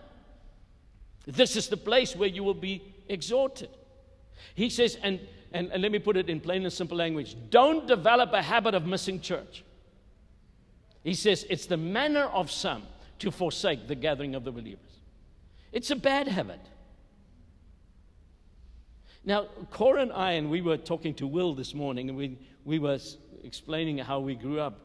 This 1.25 1.55
is 1.55 1.67
the 1.67 1.77
place 1.77 2.15
where 2.15 2.29
you 2.29 2.43
will 2.43 2.55
be 2.55 2.81
exhorted. 3.07 3.69
He 4.55 4.69
says, 4.69 4.97
and 5.03 5.19
and, 5.51 5.71
and 5.71 5.81
let 5.81 5.91
me 5.91 5.99
put 5.99 6.17
it 6.17 6.29
in 6.29 6.39
plain 6.39 6.63
and 6.63 6.71
simple 6.71 6.97
language 6.97 7.35
don't 7.49 7.87
develop 7.87 8.33
a 8.33 8.41
habit 8.41 8.75
of 8.75 8.85
missing 8.85 9.19
church. 9.19 9.63
He 11.03 11.13
says 11.13 11.45
it's 11.49 11.65
the 11.65 11.77
manner 11.77 12.25
of 12.25 12.51
some 12.51 12.83
to 13.19 13.31
forsake 13.31 13.87
the 13.87 13.95
gathering 13.95 14.35
of 14.35 14.43
the 14.43 14.51
believers. 14.51 14.99
It's 15.71 15.91
a 15.91 15.95
bad 15.95 16.27
habit. 16.27 16.61
Now, 19.25 19.47
Cora 19.71 20.01
and 20.01 20.13
I, 20.13 20.31
and 20.33 20.49
we 20.49 20.61
were 20.61 20.77
talking 20.77 21.13
to 21.15 21.27
Will 21.27 21.53
this 21.53 21.73
morning, 21.73 22.09
and 22.09 22.17
we, 22.17 22.37
we 22.63 22.79
were 22.79 22.97
explaining 23.43 23.97
how 23.97 24.19
we 24.19 24.35
grew 24.35 24.59
up. 24.59 24.79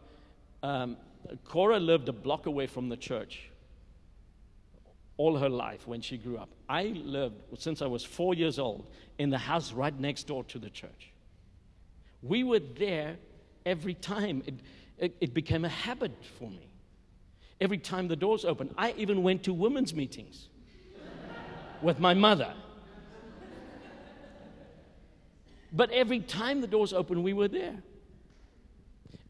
Um, 0.63 0.97
Cora 1.45 1.79
lived 1.79 2.09
a 2.09 2.13
block 2.13 2.47
away 2.47 2.67
from 2.67 2.89
the 2.89 2.97
church 2.97 3.49
all 5.17 5.39
her 5.39 5.49
life 5.49 5.87
when 5.87 6.01
she 6.01 6.17
grew 6.17 6.37
up. 6.37 6.49
I 6.69 6.85
lived 6.85 7.37
since 7.59 7.83
I 7.83 7.87
was 7.87 8.05
four 8.05 8.35
years 8.35 8.59
old 8.59 8.87
in 9.19 9.31
the 9.31 9.39
house 9.39 9.73
right 9.73 9.99
next 9.99 10.27
door 10.27 10.45
to 10.45 10.59
the 10.59 10.71
church. 10.71 11.13
We 12.23 12.43
were 12.43 12.61
there 12.61 13.17
every 13.65 13.95
time. 13.95 14.43
It, 14.47 14.55
it, 14.99 15.17
it 15.21 15.35
became 15.35 15.65
a 15.65 15.69
habit 15.69 16.13
for 16.39 16.51
me. 16.51 16.69
Every 17.61 17.79
time 17.79 18.09
the 18.09 18.17
doors 18.17 18.45
opened, 18.45 18.75
I 18.77 18.95
even 18.97 19.23
went 19.23 19.45
to 19.45 19.53
women's 19.53 19.95
meetings 19.95 20.49
with 21.83 22.01
my 22.01 22.15
mother. 22.15 22.53
But 25.73 25.91
every 25.91 26.21
time 26.21 26.61
the 26.61 26.67
doors 26.67 26.93
opened, 26.93 27.23
we 27.23 27.33
were 27.33 27.49
there. 27.49 27.83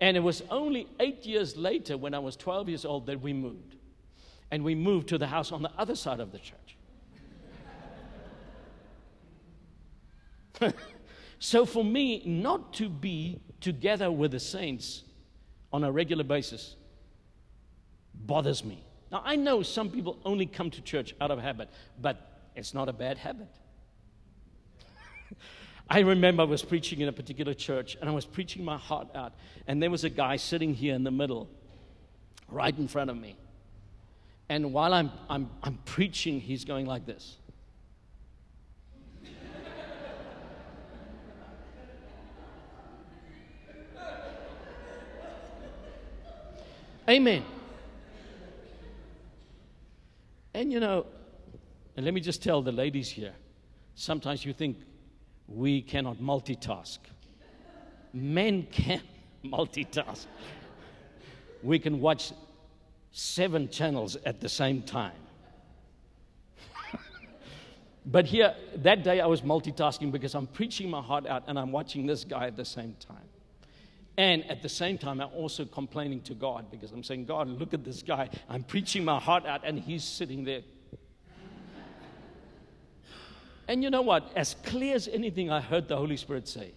And 0.00 0.16
it 0.16 0.20
was 0.20 0.42
only 0.50 0.88
eight 1.00 1.24
years 1.24 1.56
later, 1.56 1.96
when 1.96 2.14
I 2.14 2.18
was 2.18 2.36
12 2.36 2.68
years 2.68 2.84
old, 2.84 3.06
that 3.06 3.20
we 3.20 3.32
moved 3.32 3.76
and 4.54 4.62
we 4.62 4.76
moved 4.76 5.08
to 5.08 5.18
the 5.18 5.26
house 5.26 5.50
on 5.50 5.62
the 5.62 5.70
other 5.76 5.96
side 5.96 6.20
of 6.20 6.30
the 6.30 6.38
church. 6.38 6.76
so 11.40 11.66
for 11.66 11.84
me, 11.84 12.22
not 12.24 12.72
to 12.74 12.88
be 12.88 13.40
together 13.60 14.12
with 14.12 14.30
the 14.30 14.38
saints 14.38 15.02
on 15.72 15.82
a 15.82 15.90
regular 15.90 16.22
basis 16.22 16.76
bothers 18.14 18.64
me. 18.64 18.84
Now, 19.10 19.22
I 19.24 19.34
know 19.34 19.64
some 19.64 19.90
people 19.90 20.20
only 20.24 20.46
come 20.46 20.70
to 20.70 20.80
church 20.80 21.16
out 21.20 21.32
of 21.32 21.40
habit, 21.40 21.68
but 22.00 22.40
it's 22.54 22.74
not 22.74 22.88
a 22.88 22.92
bad 22.92 23.18
habit. 23.18 23.48
I 25.90 25.98
remember 25.98 26.44
I 26.44 26.46
was 26.46 26.62
preaching 26.62 27.00
in 27.00 27.08
a 27.08 27.12
particular 27.12 27.54
church 27.54 27.96
and 28.00 28.08
I 28.08 28.12
was 28.12 28.24
preaching 28.24 28.64
my 28.64 28.78
heart 28.78 29.08
out, 29.16 29.32
and 29.66 29.82
there 29.82 29.90
was 29.90 30.04
a 30.04 30.10
guy 30.10 30.36
sitting 30.36 30.74
here 30.74 30.94
in 30.94 31.02
the 31.02 31.10
middle, 31.10 31.50
right 32.48 32.78
in 32.78 32.86
front 32.86 33.10
of 33.10 33.16
me. 33.16 33.36
And 34.48 34.72
while 34.72 34.92
I'm, 34.92 35.11
I'm, 35.28 35.50
I'm 35.62 35.78
preaching, 35.85 36.40
he's 36.40 36.64
going 36.64 36.87
like 36.87 37.07
this. 37.07 37.38
Amen. 47.09 47.44
And 50.54 50.72
you 50.72 50.80
know, 50.80 51.07
and 51.96 52.04
let 52.04 52.14
me 52.14 52.20
just 52.20 52.42
tell 52.42 52.62
the 52.62 52.72
ladies 52.72 53.09
here 53.09 53.35
sometimes 53.94 54.44
you 54.44 54.52
think 54.52 54.78
we 55.46 55.83
cannot 55.83 56.16
multitask. 56.16 56.98
Men 58.12 58.66
can 58.70 59.02
multitask. 59.44 60.26
We 61.62 61.78
can 61.78 62.00
watch 62.00 62.33
seven 63.16 63.68
channels 63.68 64.16
at 64.27 64.40
the 64.40 64.48
same 64.48 64.83
time. 64.83 65.12
but 68.07 68.27
here, 68.27 68.53
that 68.79 69.05
day 69.05 69.20
I 69.20 69.27
was 69.27 69.42
multitasking 69.42 70.11
because 70.11 70.35
I'm 70.35 70.48
preaching 70.48 70.90
my 70.90 71.00
heart 71.00 71.24
out 71.24 71.44
and 71.46 71.57
I'm 71.57 71.70
watching 71.70 72.07
this 72.07 72.24
guy 72.24 72.48
at 72.48 72.57
the 72.57 72.64
same 72.64 72.96
time. 72.98 73.29
And 74.16 74.48
at 74.50 74.62
the 74.62 74.68
same 74.68 74.98
time, 74.98 75.20
I'm 75.20 75.31
also 75.33 75.64
complaining 75.64 76.22
to 76.22 76.35
God 76.35 76.72
because 76.72 76.90
I'm 76.90 77.05
saying, 77.05 77.27
God, 77.27 77.48
look 77.48 77.72
at 77.72 77.85
this 77.85 78.03
guy. 78.03 78.31
I'm 78.48 78.64
preaching 78.64 79.05
my 79.05 79.20
heart 79.20 79.46
out 79.46 79.61
and 79.64 79.79
he's 79.79 80.03
sitting 80.03 80.44
there. 80.44 80.62
and 83.68 83.83
you 83.83 83.90
know 83.90 84.03
what? 84.03 84.33
As 84.35 84.57
clear 84.64 84.96
as 84.96 85.07
anything, 85.07 85.50
I 85.50 85.61
heard 85.61 85.87
the 85.87 85.96
Holy 85.96 86.16
Spirit 86.16 86.48
say, 86.48 86.72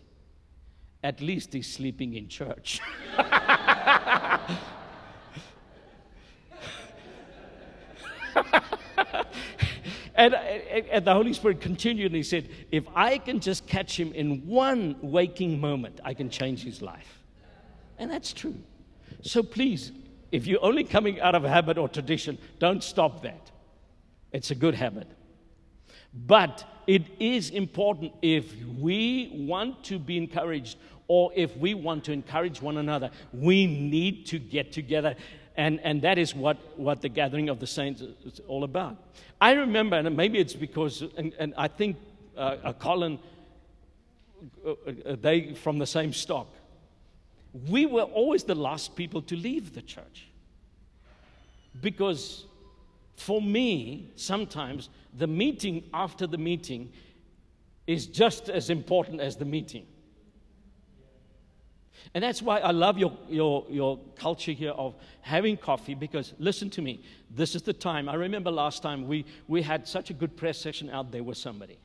at 1.03 1.19
least 1.19 1.53
he's 1.53 1.71
sleeping 1.71 2.13
in 2.13 2.27
church. 2.27 2.79
and, 10.17 10.33
and 10.33 11.05
the 11.05 11.13
Holy 11.13 11.31
Spirit 11.31 11.61
continued 11.61 12.07
and 12.07 12.15
he 12.15 12.23
said, 12.23 12.49
If 12.71 12.85
I 12.95 13.19
can 13.19 13.39
just 13.39 13.67
catch 13.67 13.97
him 13.97 14.11
in 14.13 14.47
one 14.47 14.95
waking 15.01 15.61
moment, 15.61 15.99
I 16.03 16.15
can 16.15 16.29
change 16.29 16.63
his 16.63 16.81
life. 16.81 17.21
And 17.99 18.09
that's 18.09 18.33
true. 18.33 18.55
So 19.21 19.43
please, 19.43 19.91
if 20.31 20.47
you're 20.47 20.63
only 20.63 20.83
coming 20.83 21.21
out 21.21 21.35
of 21.35 21.43
habit 21.43 21.77
or 21.77 21.87
tradition, 21.87 22.39
don't 22.57 22.83
stop 22.83 23.21
that. 23.21 23.51
It's 24.31 24.49
a 24.49 24.55
good 24.55 24.73
habit. 24.73 25.07
But 26.13 26.65
it 26.87 27.03
is 27.19 27.51
important 27.51 28.13
if 28.21 28.51
we 28.79 29.31
want 29.33 29.83
to 29.85 29.99
be 29.99 30.17
encouraged 30.17 30.77
or 31.07 31.31
if 31.35 31.55
we 31.57 31.73
want 31.73 32.03
to 32.05 32.11
encourage 32.11 32.61
one 32.61 32.77
another, 32.77 33.11
we 33.31 33.65
need 33.65 34.25
to 34.27 34.39
get 34.39 34.71
together 34.71 35.15
and, 35.57 35.79
and 35.83 36.03
that 36.03 36.19
is 36.19 36.35
what, 36.35 36.57
what 36.77 37.01
the 37.01 37.09
gathering 37.09 37.49
of 37.49 37.59
the 37.59 37.67
saints 37.67 38.01
is 38.01 38.39
all 38.47 38.63
about. 38.63 38.95
I 39.41 39.53
remember, 39.53 39.97
and 39.97 40.15
maybe 40.15 40.37
it's 40.37 40.53
because, 40.53 41.03
and, 41.17 41.33
and 41.39 41.53
I 41.57 41.67
think 41.67 41.97
uh, 42.37 42.57
uh, 42.63 42.73
Colin, 42.73 43.17
uh, 44.65 44.71
uh, 44.71 45.15
they 45.19 45.55
from 45.55 45.79
the 45.79 45.87
same 45.87 46.13
stock. 46.13 46.47
we 47.69 47.87
were 47.87 48.03
always 48.03 48.43
the 48.43 48.53
last 48.53 48.95
people 48.95 49.21
to 49.23 49.35
leave 49.35 49.73
the 49.73 49.81
church. 49.81 50.27
Because 51.81 52.45
for 53.15 53.41
me, 53.41 54.11
sometimes 54.15 54.89
the 55.17 55.25
meeting 55.27 55.83
after 55.91 56.27
the 56.27 56.37
meeting 56.37 56.91
is 57.87 58.05
just 58.05 58.49
as 58.49 58.69
important 58.69 59.21
as 59.21 59.37
the 59.37 59.45
meeting. 59.45 59.87
And 62.13 62.23
that's 62.23 62.41
why 62.41 62.59
I 62.59 62.71
love 62.71 62.97
your, 62.97 63.17
your, 63.29 63.65
your 63.69 63.99
culture 64.15 64.51
here 64.51 64.71
of 64.71 64.95
having 65.21 65.57
coffee 65.57 65.95
because, 65.95 66.33
listen 66.39 66.69
to 66.71 66.81
me, 66.81 67.03
this 67.29 67.55
is 67.55 67.61
the 67.61 67.73
time. 67.73 68.07
I 68.09 68.15
remember 68.15 68.51
last 68.51 68.81
time 68.81 69.07
we, 69.07 69.25
we 69.47 69.61
had 69.61 69.87
such 69.87 70.09
a 70.09 70.13
good 70.13 70.35
press 70.37 70.57
session 70.57 70.89
out 70.89 71.11
there 71.11 71.23
with 71.23 71.37
somebody. 71.37 71.79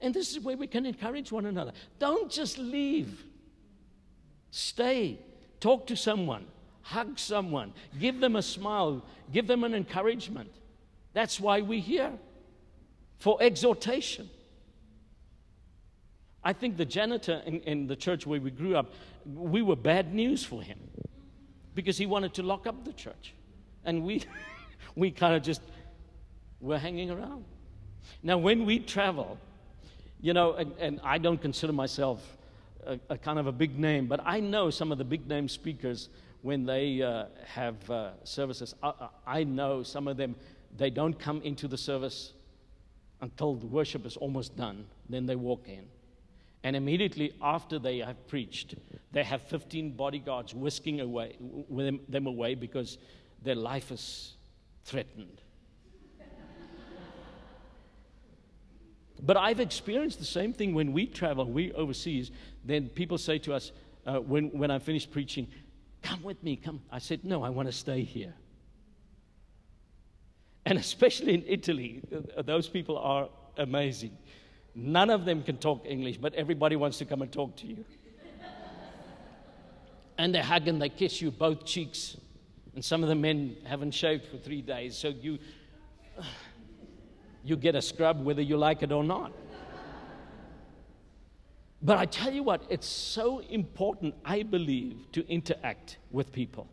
And 0.00 0.12
this 0.12 0.32
is 0.32 0.40
where 0.40 0.56
we 0.56 0.66
can 0.66 0.84
encourage 0.84 1.32
one 1.32 1.46
another. 1.46 1.72
Don't 1.98 2.30
just 2.30 2.58
leave, 2.58 3.24
stay, 4.50 5.18
talk 5.60 5.86
to 5.86 5.96
someone, 5.96 6.46
hug 6.82 7.18
someone, 7.18 7.72
give 7.98 8.20
them 8.20 8.36
a 8.36 8.42
smile, 8.42 9.02
give 9.32 9.46
them 9.46 9.64
an 9.64 9.74
encouragement. 9.74 10.50
That's 11.14 11.40
why 11.40 11.62
we're 11.62 11.80
here 11.80 12.12
for 13.18 13.42
exhortation. 13.42 14.28
I 16.44 16.52
think 16.52 16.76
the 16.76 16.84
janitor 16.84 17.42
in, 17.46 17.60
in, 17.60 17.86
the 17.86 17.96
church 17.96 18.26
where 18.26 18.40
we 18.40 18.50
grew 18.50 18.76
up, 18.76 18.92
we 19.24 19.62
were 19.62 19.76
bad 19.76 20.12
news 20.12 20.44
for 20.44 20.62
him 20.62 20.78
because 21.74 21.96
he 21.96 22.04
wanted 22.04 22.34
to 22.34 22.42
lock 22.42 22.66
up 22.66 22.84
the 22.84 22.92
church. 22.92 23.32
And 23.84 24.04
we, 24.04 24.22
we 24.94 25.10
kind 25.10 25.34
of 25.34 25.42
just 25.42 25.62
were 26.60 26.78
hanging 26.78 27.10
around. 27.10 27.44
Now, 28.22 28.36
when 28.36 28.66
we 28.66 28.78
travel, 28.78 29.38
you 30.20 30.34
know, 30.34 30.52
and, 30.52 30.72
and 30.78 31.00
I 31.02 31.16
don't 31.16 31.40
consider 31.40 31.72
myself 31.72 32.36
a, 32.86 32.98
a, 33.08 33.16
kind 33.16 33.38
of 33.38 33.46
a 33.46 33.52
big 33.52 33.78
name, 33.78 34.06
but 34.06 34.20
I 34.24 34.40
know 34.40 34.68
some 34.68 34.92
of 34.92 34.98
the 34.98 35.04
big 35.04 35.26
name 35.26 35.48
speakers 35.48 36.10
when 36.42 36.66
they 36.66 37.00
uh, 37.00 37.24
have 37.46 37.90
uh, 37.90 38.10
services. 38.24 38.74
I, 38.82 39.08
I 39.26 39.44
know 39.44 39.82
some 39.82 40.08
of 40.08 40.18
them, 40.18 40.36
they 40.76 40.90
don't 40.90 41.18
come 41.18 41.40
into 41.40 41.68
the 41.68 41.78
service 41.78 42.34
until 43.22 43.54
the 43.54 43.66
worship 43.66 44.04
is 44.04 44.18
almost 44.18 44.54
done. 44.56 44.84
Then 45.08 45.24
they 45.24 45.36
walk 45.36 45.68
in. 45.68 45.86
And 46.64 46.74
immediately 46.74 47.34
after 47.42 47.78
they 47.78 47.98
have 47.98 48.26
preached, 48.26 48.74
they 49.12 49.22
have 49.22 49.42
15 49.42 49.92
bodyguards 49.92 50.54
whisking 50.54 51.02
away, 51.02 51.36
them, 51.70 52.00
them 52.08 52.26
away 52.26 52.54
because 52.54 52.96
their 53.42 53.54
life 53.54 53.92
is 53.92 54.32
threatened. 54.86 55.42
but 59.22 59.36
I've 59.36 59.60
experienced 59.60 60.18
the 60.18 60.24
same 60.24 60.54
thing 60.54 60.74
when 60.74 60.94
we 60.94 61.06
travel, 61.06 61.44
we 61.44 61.70
overseas. 61.74 62.30
Then 62.64 62.88
people 62.88 63.18
say 63.18 63.38
to 63.40 63.52
us, 63.52 63.70
uh, 64.06 64.20
when, 64.20 64.48
when 64.48 64.70
I 64.70 64.78
finish 64.78 65.08
preaching, 65.08 65.46
Come 66.02 66.22
with 66.22 66.42
me, 66.42 66.56
come. 66.56 66.82
I 66.92 66.98
said, 66.98 67.24
No, 67.24 67.42
I 67.42 67.48
want 67.48 67.66
to 67.66 67.72
stay 67.72 68.02
here. 68.02 68.34
And 70.66 70.78
especially 70.78 71.32
in 71.32 71.44
Italy, 71.46 72.02
uh, 72.36 72.42
those 72.42 72.68
people 72.68 72.98
are 72.98 73.28
amazing. 73.56 74.16
None 74.74 75.10
of 75.10 75.24
them 75.24 75.42
can 75.42 75.56
talk 75.58 75.84
English, 75.86 76.18
but 76.18 76.34
everybody 76.34 76.76
wants 76.76 76.98
to 76.98 77.04
come 77.04 77.22
and 77.22 77.30
talk 77.30 77.54
to 77.56 77.66
you. 77.66 77.84
and 80.18 80.34
they 80.34 80.40
hug 80.40 80.66
and 80.68 80.82
they 80.82 80.88
kiss 80.88 81.20
you 81.20 81.30
both 81.30 81.64
cheeks. 81.64 82.16
And 82.74 82.84
some 82.84 83.02
of 83.02 83.08
the 83.08 83.14
men 83.14 83.56
haven't 83.64 83.92
shaved 83.92 84.26
for 84.26 84.36
three 84.36 84.62
days, 84.62 84.96
so 84.96 85.08
you, 85.08 85.38
you 87.44 87.56
get 87.56 87.76
a 87.76 87.82
scrub 87.82 88.24
whether 88.24 88.42
you 88.42 88.56
like 88.56 88.82
it 88.82 88.90
or 88.90 89.04
not. 89.04 89.32
But 91.80 91.98
I 91.98 92.06
tell 92.06 92.32
you 92.32 92.42
what, 92.42 92.62
it's 92.68 92.86
so 92.86 93.40
important, 93.40 94.14
I 94.24 94.42
believe, 94.42 94.96
to 95.12 95.28
interact 95.28 95.98
with 96.10 96.32
people 96.32 96.66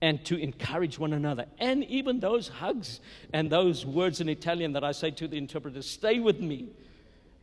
and 0.00 0.24
to 0.26 0.36
encourage 0.36 0.98
one 0.98 1.12
another. 1.12 1.46
And 1.58 1.84
even 1.84 2.20
those 2.20 2.48
hugs 2.48 3.00
and 3.32 3.50
those 3.50 3.84
words 3.84 4.20
in 4.20 4.28
Italian 4.28 4.72
that 4.72 4.84
I 4.84 4.92
say 4.92 5.10
to 5.12 5.26
the 5.26 5.36
interpreter, 5.36 5.82
stay 5.82 6.20
with 6.20 6.40
me. 6.40 6.68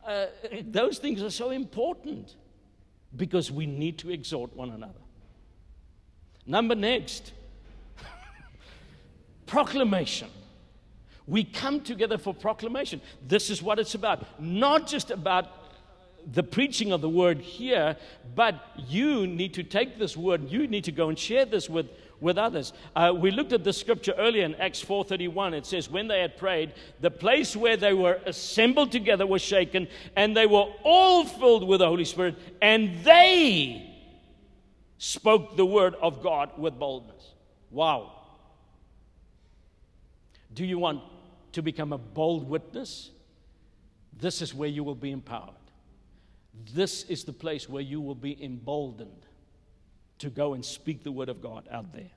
Uh, 0.06 0.28
those 0.64 1.00
things 1.00 1.22
are 1.22 1.30
so 1.30 1.50
important 1.50 2.36
because 3.16 3.52
we 3.52 3.66
need 3.66 3.98
to 4.00 4.12
exhort 4.12 4.56
one 4.56 4.70
another. 4.70 4.94
Number 6.46 6.76
next, 6.76 7.34
proclamation. 9.48 10.30
We 11.28 11.44
come 11.44 11.82
together 11.82 12.18
for 12.18 12.34
proclamation. 12.34 13.02
This 13.28 13.50
is 13.50 13.64
what 13.64 13.80
it's 13.80 13.96
about. 13.96 14.40
Not 14.40 14.86
just 14.86 15.10
about 15.10 15.48
the 16.32 16.44
preaching 16.44 16.92
of 16.92 17.02
the 17.02 17.10
word 17.10 17.40
here, 17.40 17.98
but 18.36 18.56
you 18.88 19.28
need 19.28 19.54
to 19.56 19.64
take 19.64 19.98
this 19.98 20.16
word, 20.16 20.50
you 20.50 20.68
need 20.68 20.84
to 20.86 20.92
go 20.92 21.10
and 21.10 21.18
share 21.18 21.46
this 21.46 21.70
with 21.70 21.88
with 22.20 22.38
others. 22.38 22.74
Uh, 22.96 23.14
we 23.16 23.32
looked 23.32 23.54
at 23.54 23.64
the 23.64 23.74
scripture 23.74 24.14
earlier 24.18 24.46
in 24.46 24.56
Acts 24.56 24.82
4:31. 24.82 25.54
It 25.54 25.66
says, 25.66 25.90
"When 25.90 26.08
they 26.08 26.22
had 26.22 26.38
prayed, 26.38 26.74
the 27.02 27.12
place 27.12 27.56
where 27.56 27.78
they 27.78 27.94
were 27.94 28.20
assembled 28.26 28.92
together 28.92 29.26
was 29.26 29.42
shaken, 29.42 29.88
and 30.16 30.36
they 30.36 30.48
were 30.48 30.74
all 30.84 31.26
filled 31.26 31.68
with 31.68 31.80
the 31.80 31.88
Holy 31.88 32.06
Spirit, 32.06 32.36
and 32.62 33.04
they 33.04 33.92
spoke 34.98 35.58
the 35.58 35.66
word 35.66 35.96
of 35.96 36.22
God 36.22 36.58
with 36.58 36.80
boldness." 36.80 37.34
Wow. 37.72 38.12
Do 40.54 40.66
you 40.66 40.80
want 40.80 41.02
to 41.52 41.62
become 41.62 41.92
a 41.92 41.98
bold 41.98 42.48
witness? 42.48 43.12
This 44.18 44.42
is 44.42 44.54
where 44.54 44.70
you 44.70 44.84
will 44.84 44.96
be 44.96 45.12
empowered. 45.12 45.54
This 46.74 47.04
is 47.04 47.26
the 47.26 47.34
place 47.34 47.68
where 47.68 47.82
you 47.82 48.00
will 48.00 48.16
be 48.16 48.42
emboldened 48.42 49.25
to 50.20 50.30
go 50.30 50.54
and 50.54 50.64
speak 50.64 51.04
the 51.04 51.12
word 51.12 51.30
of 51.30 51.42
God 51.42 51.68
out 51.72 51.94
there. 51.94 52.12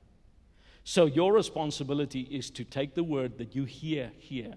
So, 0.85 1.07
your 1.07 1.33
responsibility 1.33 2.21
is 2.23 2.51
to 2.51 2.65
take 2.65 2.95
the 2.95 3.05
word 3.05 3.39
that 3.39 3.55
you 3.55 3.65
hear 3.65 4.11
here 4.17 4.55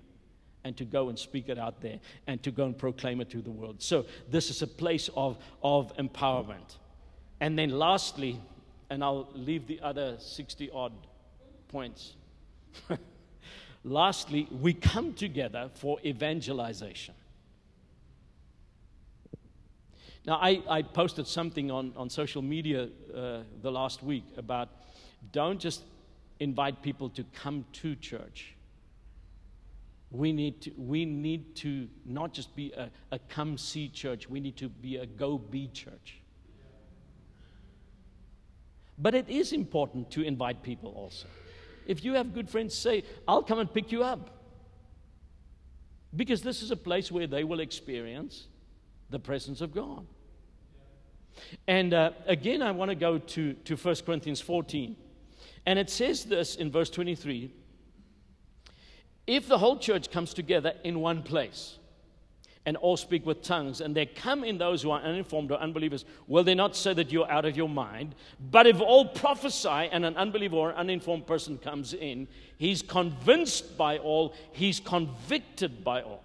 and 0.63 0.77
to 0.77 0.85
go 0.85 1.09
and 1.09 1.17
speak 1.17 1.49
it 1.49 1.57
out 1.57 1.81
there 1.81 1.99
and 2.27 2.41
to 2.43 2.51
go 2.51 2.65
and 2.65 2.77
proclaim 2.77 3.19
it 3.19 3.29
to 3.31 3.41
the 3.41 3.51
world. 3.51 3.81
So, 3.81 4.05
this 4.29 4.49
is 4.49 4.61
a 4.61 4.67
place 4.67 5.09
of, 5.15 5.37
of 5.61 5.95
empowerment. 5.97 6.77
And 7.41 7.57
then, 7.57 7.71
lastly, 7.71 8.39
and 8.89 9.03
I'll 9.03 9.29
leave 9.33 9.67
the 9.67 9.79
other 9.81 10.15
60 10.19 10.69
odd 10.71 10.93
points. 11.67 12.13
lastly, 13.83 14.47
we 14.51 14.73
come 14.73 15.13
together 15.13 15.69
for 15.73 15.97
evangelization. 16.05 17.15
Now, 20.25 20.35
I, 20.35 20.61
I 20.69 20.81
posted 20.83 21.27
something 21.27 21.71
on, 21.71 21.93
on 21.95 22.09
social 22.09 22.41
media 22.41 22.89
uh, 23.15 23.39
the 23.61 23.71
last 23.71 24.03
week 24.03 24.25
about 24.37 24.69
don't 25.31 25.59
just 25.59 25.83
invite 26.39 26.81
people 26.81 27.09
to 27.09 27.23
come 27.33 27.65
to 27.73 27.95
church. 27.95 28.55
We 30.11 30.31
need 30.33 30.61
to, 30.61 30.71
we 30.77 31.05
need 31.05 31.55
to 31.57 31.87
not 32.05 32.33
just 32.33 32.55
be 32.55 32.71
a, 32.73 32.89
a 33.11 33.19
come 33.29 33.57
see 33.57 33.87
church, 33.87 34.29
we 34.29 34.39
need 34.39 34.57
to 34.57 34.69
be 34.69 34.97
a 34.97 35.05
go 35.05 35.37
be 35.37 35.67
church. 35.67 36.17
But 38.97 39.15
it 39.15 39.29
is 39.29 39.53
important 39.53 40.11
to 40.11 40.21
invite 40.21 40.61
people 40.61 40.91
also. 40.91 41.27
If 41.87 42.03
you 42.03 42.13
have 42.13 42.33
good 42.33 42.49
friends, 42.49 42.75
say, 42.75 43.03
I'll 43.27 43.41
come 43.41 43.57
and 43.57 43.73
pick 43.73 43.91
you 43.91 44.03
up. 44.03 44.37
Because 46.15 46.41
this 46.41 46.61
is 46.61 46.69
a 46.69 46.75
place 46.75 47.11
where 47.11 47.25
they 47.25 47.43
will 47.43 47.61
experience 47.61 48.47
the 49.11 49.19
presence 49.19 49.61
of 49.61 49.73
God. 49.73 50.05
And 51.67 51.93
uh, 51.93 52.11
again, 52.25 52.61
I 52.61 52.71
want 52.71 52.89
to 52.89 52.95
go 52.95 53.17
to, 53.17 53.53
to 53.53 53.75
1 53.75 53.95
Corinthians 54.05 54.41
14. 54.41 54.95
And 55.65 55.77
it 55.77 55.89
says 55.89 56.25
this 56.25 56.55
in 56.55 56.71
verse 56.71 56.89
23 56.89 57.53
If 59.27 59.47
the 59.47 59.57
whole 59.57 59.77
church 59.77 60.11
comes 60.11 60.33
together 60.33 60.73
in 60.83 60.99
one 60.99 61.23
place, 61.23 61.77
and 62.65 62.77
all 62.77 62.95
speak 62.95 63.25
with 63.25 63.41
tongues, 63.41 63.81
and 63.81 63.95
there 63.95 64.05
come 64.05 64.43
in 64.43 64.57
those 64.57 64.83
who 64.83 64.91
are 64.91 65.01
uninformed 65.01 65.51
or 65.51 65.59
unbelievers, 65.59 66.05
will 66.27 66.43
they 66.43 66.53
not 66.53 66.75
say 66.75 66.93
that 66.93 67.11
you're 67.11 67.29
out 67.29 67.43
of 67.45 67.57
your 67.57 67.69
mind? 67.69 68.13
But 68.51 68.67
if 68.67 68.79
all 68.79 69.05
prophesy 69.05 69.67
and 69.67 70.05
an 70.05 70.15
unbeliever 70.15 70.55
or 70.55 70.73
uninformed 70.73 71.25
person 71.25 71.57
comes 71.57 71.93
in, 71.93 72.27
he's 72.57 72.83
convinced 72.83 73.77
by 73.77 73.97
all, 73.97 74.35
he's 74.51 74.79
convicted 74.79 75.83
by 75.83 76.03
all. 76.03 76.23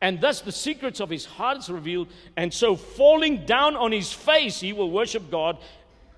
And 0.00 0.20
thus 0.20 0.40
the 0.40 0.52
secrets 0.52 1.00
of 1.00 1.10
his 1.10 1.24
heart 1.24 1.58
is 1.58 1.70
revealed. 1.70 2.08
And 2.36 2.52
so, 2.52 2.76
falling 2.76 3.46
down 3.46 3.76
on 3.76 3.92
his 3.92 4.12
face, 4.12 4.60
he 4.60 4.72
will 4.72 4.90
worship 4.90 5.30
God 5.30 5.58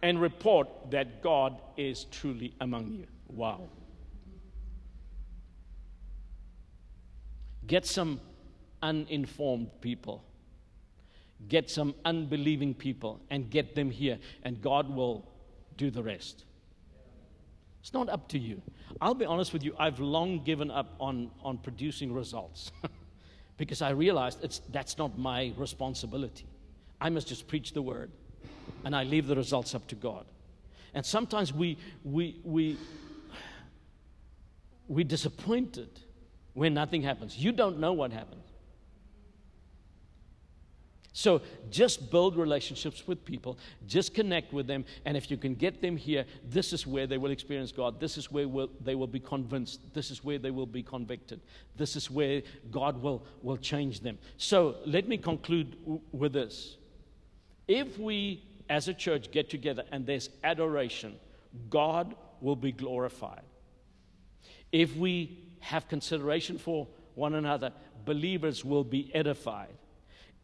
and 0.02 0.20
report 0.20 0.68
that 0.90 1.22
God 1.22 1.60
is 1.76 2.04
truly 2.04 2.54
among 2.60 2.92
you. 2.92 3.06
Wow. 3.28 3.68
Get 7.66 7.84
some 7.84 8.20
uninformed 8.82 9.70
people, 9.80 10.24
get 11.48 11.70
some 11.70 11.94
unbelieving 12.04 12.74
people, 12.74 13.20
and 13.30 13.50
get 13.50 13.74
them 13.74 13.90
here, 13.90 14.18
and 14.42 14.60
God 14.62 14.88
will 14.88 15.28
do 15.76 15.90
the 15.90 16.02
rest. 16.02 16.44
It's 17.80 17.92
not 17.92 18.08
up 18.08 18.28
to 18.28 18.38
you. 18.38 18.62
I'll 19.00 19.14
be 19.14 19.24
honest 19.24 19.52
with 19.52 19.62
you, 19.62 19.74
I've 19.78 20.00
long 20.00 20.42
given 20.44 20.70
up 20.70 20.94
on, 20.98 21.30
on 21.42 21.58
producing 21.58 22.12
results. 22.12 22.72
because 23.58 23.82
I 23.82 23.90
realized 23.90 24.42
it's, 24.42 24.60
that's 24.70 24.96
not 24.96 25.18
my 25.18 25.52
responsibility. 25.56 26.46
I 27.00 27.10
must 27.10 27.28
just 27.28 27.46
preach 27.46 27.74
the 27.74 27.82
word 27.82 28.10
and 28.84 28.96
I 28.96 29.02
leave 29.02 29.26
the 29.26 29.36
results 29.36 29.74
up 29.74 29.86
to 29.88 29.94
God. 29.94 30.24
And 30.94 31.04
sometimes 31.04 31.52
we, 31.52 31.76
we, 32.04 32.40
we, 32.44 32.78
we're 34.86 35.04
disappointed 35.04 35.90
when 36.54 36.72
nothing 36.72 37.02
happens. 37.02 37.36
You 37.36 37.52
don't 37.52 37.78
know 37.78 37.92
what 37.92 38.12
happens. 38.12 38.44
So 41.18 41.42
just 41.68 42.12
build 42.12 42.36
relationships 42.36 43.08
with 43.08 43.24
people, 43.24 43.58
just 43.88 44.14
connect 44.14 44.52
with 44.52 44.68
them, 44.68 44.84
and 45.04 45.16
if 45.16 45.32
you 45.32 45.36
can 45.36 45.56
get 45.56 45.82
them 45.82 45.96
here, 45.96 46.24
this 46.48 46.72
is 46.72 46.86
where 46.86 47.08
they 47.08 47.18
will 47.18 47.32
experience 47.32 47.72
God. 47.72 47.98
This 47.98 48.16
is 48.16 48.30
where 48.30 48.46
will, 48.46 48.70
they 48.80 48.94
will 48.94 49.08
be 49.08 49.18
convinced. 49.18 49.80
This 49.94 50.12
is 50.12 50.22
where 50.22 50.38
they 50.38 50.52
will 50.52 50.64
be 50.64 50.80
convicted. 50.80 51.40
This 51.74 51.96
is 51.96 52.08
where 52.08 52.42
God 52.70 53.02
will, 53.02 53.26
will 53.42 53.56
change 53.56 53.98
them. 53.98 54.16
So 54.36 54.76
let 54.86 55.08
me 55.08 55.18
conclude 55.18 55.76
w- 55.80 56.00
with 56.12 56.34
this. 56.34 56.76
If 57.66 57.98
we 57.98 58.44
as 58.68 58.86
a 58.86 58.94
church 58.94 59.32
get 59.32 59.50
together 59.50 59.82
and 59.90 60.06
there's 60.06 60.30
adoration, 60.44 61.16
God 61.68 62.14
will 62.40 62.54
be 62.54 62.70
glorified. 62.70 63.42
If 64.70 64.94
we 64.94 65.36
have 65.58 65.88
consideration 65.88 66.58
for 66.58 66.86
one 67.16 67.34
another, 67.34 67.72
believers 68.04 68.64
will 68.64 68.84
be 68.84 69.10
edified. 69.12 69.74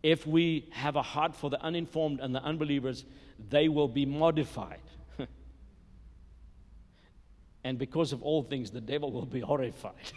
If 0.04 0.26
we 0.26 0.68
have 0.70 0.96
a 0.96 1.02
heart 1.02 1.34
for 1.34 1.48
the 1.48 1.58
uninformed 1.62 2.20
and 2.20 2.34
the 2.34 2.42
unbelievers, 2.42 3.06
they 3.48 3.70
will 3.70 3.88
be 3.88 4.04
modified. 4.04 4.82
and 7.64 7.78
because 7.78 8.12
of 8.12 8.22
all 8.22 8.42
things, 8.42 8.70
the 8.70 8.82
devil 8.82 9.10
will 9.10 9.24
be 9.24 9.40
horrified. 9.50 10.12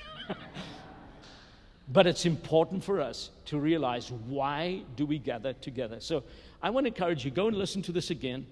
but 1.87 2.05
it's 2.05 2.25
important 2.25 2.83
for 2.83 2.99
us 2.99 3.29
to 3.45 3.57
realize 3.57 4.11
why 4.11 4.81
do 4.97 5.05
we 5.05 5.19
gather 5.19 5.53
together. 5.53 6.01
So 6.01 6.25
I 6.61 6.69
want 6.69 6.83
to 6.83 6.89
encourage 6.89 7.23
you, 7.23 7.31
go 7.31 7.47
and 7.47 7.55
listen 7.55 7.81
to 7.83 7.93
this 7.93 8.09
again 8.09 8.45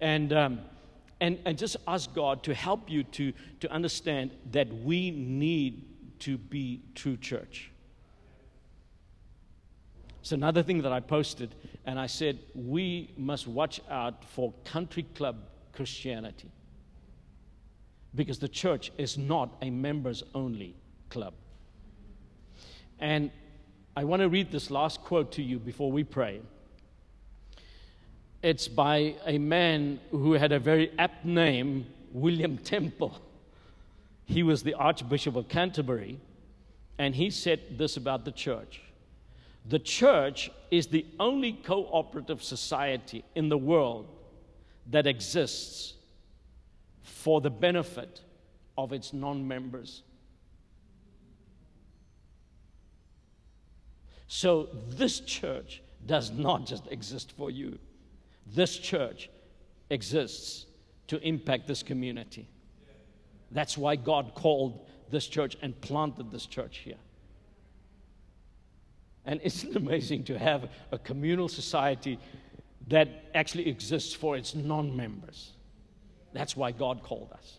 and, 0.00 0.32
um, 0.32 0.60
and, 1.20 1.38
and 1.44 1.58
just 1.58 1.76
ask 1.86 2.14
God 2.14 2.42
to 2.44 2.54
help 2.54 2.88
you 2.88 3.04
to, 3.04 3.34
to 3.60 3.70
understand 3.70 4.30
that 4.52 4.72
we 4.72 5.10
need 5.10 5.84
to 6.20 6.38
be 6.38 6.80
true 6.94 7.18
church. 7.18 7.70
It's 10.20 10.32
another 10.32 10.62
thing 10.62 10.82
that 10.82 10.92
I 10.92 11.00
posted, 11.00 11.54
and 11.86 11.98
I 11.98 12.06
said, 12.06 12.38
we 12.54 13.10
must 13.16 13.46
watch 13.46 13.80
out 13.90 14.22
for 14.24 14.52
country 14.64 15.04
club 15.14 15.36
Christianity. 15.72 16.50
Because 18.14 18.38
the 18.38 18.48
church 18.48 18.92
is 18.98 19.16
not 19.16 19.56
a 19.62 19.70
members 19.70 20.22
only 20.34 20.76
club. 21.08 21.32
And 22.98 23.30
I 23.96 24.04
want 24.04 24.20
to 24.20 24.28
read 24.28 24.50
this 24.50 24.70
last 24.70 25.00
quote 25.02 25.32
to 25.32 25.42
you 25.42 25.58
before 25.58 25.90
we 25.90 26.04
pray. 26.04 26.42
It's 28.42 28.68
by 28.68 29.16
a 29.24 29.38
man 29.38 30.00
who 30.10 30.34
had 30.34 30.52
a 30.52 30.58
very 30.58 30.92
apt 30.98 31.24
name, 31.24 31.86
William 32.12 32.58
Temple. 32.58 33.18
He 34.26 34.42
was 34.42 34.62
the 34.62 34.74
Archbishop 34.74 35.34
of 35.34 35.48
Canterbury, 35.48 36.20
and 36.98 37.14
he 37.14 37.30
said 37.30 37.78
this 37.78 37.96
about 37.96 38.26
the 38.26 38.32
church 38.32 38.82
The 39.66 39.78
church 39.78 40.50
is 40.70 40.86
the 40.86 41.06
only 41.18 41.52
cooperative 41.52 42.42
society 42.42 43.24
in 43.34 43.48
the 43.48 43.58
world 43.58 44.08
that 44.86 45.06
exists 45.06 45.94
for 47.02 47.40
the 47.40 47.50
benefit 47.50 48.22
of 48.78 48.92
its 48.92 49.12
non 49.12 49.46
members. 49.46 50.02
So, 54.26 54.68
this 54.88 55.20
church 55.20 55.82
does 56.06 56.30
not 56.30 56.66
just 56.66 56.86
exist 56.86 57.32
for 57.36 57.50
you. 57.50 57.78
This 58.46 58.78
church 58.78 59.28
exists 59.90 60.66
to 61.08 61.20
impact 61.26 61.66
this 61.66 61.82
community. 61.82 62.48
That's 63.50 63.76
why 63.76 63.96
God 63.96 64.32
called 64.34 64.86
this 65.10 65.26
church 65.26 65.56
and 65.60 65.78
planted 65.80 66.30
this 66.30 66.46
church 66.46 66.78
here. 66.78 66.98
And 69.30 69.40
isn't 69.42 69.70
it 69.70 69.76
amazing 69.84 70.24
to 70.24 70.38
have 70.38 70.68
a 70.90 70.98
communal 70.98 71.48
society 71.48 72.18
that 72.88 73.08
actually 73.32 73.68
exists 73.68 74.12
for 74.12 74.36
its 74.36 74.54
non 74.54 74.94
members? 74.94 75.52
That's 76.32 76.56
why 76.56 76.72
God 76.72 77.02
called 77.02 77.30
us. 77.32 77.58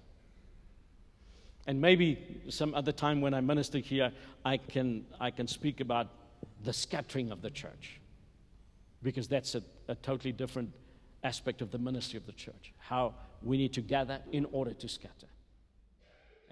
And 1.66 1.80
maybe 1.80 2.42
some 2.50 2.74
other 2.76 2.92
time 2.92 3.22
when 3.22 3.34
I 3.34 3.40
minister 3.40 3.78
here, 3.78 4.12
I 4.44 4.58
can, 4.58 5.06
I 5.20 5.32
can 5.32 5.48
speak 5.48 5.80
about 5.80 6.08
the 6.64 6.74
scattering 6.74 7.32
of 7.32 7.42
the 7.42 7.50
church 7.50 8.02
because 9.02 9.28
that's 9.28 9.56
a, 9.56 9.64
a 9.88 9.96
totally 9.96 10.34
different 10.34 10.74
aspect 11.24 11.62
of 11.62 11.72
the 11.72 11.78
ministry 11.78 12.18
of 12.18 12.26
the 12.26 12.34
church. 12.34 12.74
How 12.80 13.14
we 13.44 13.58
need 13.58 13.74
to 13.74 13.82
gather 13.82 14.20
in 14.32 14.46
order 14.52 14.74
to 14.74 14.88
scatter. 14.90 15.28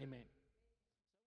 Amen. 0.01 0.28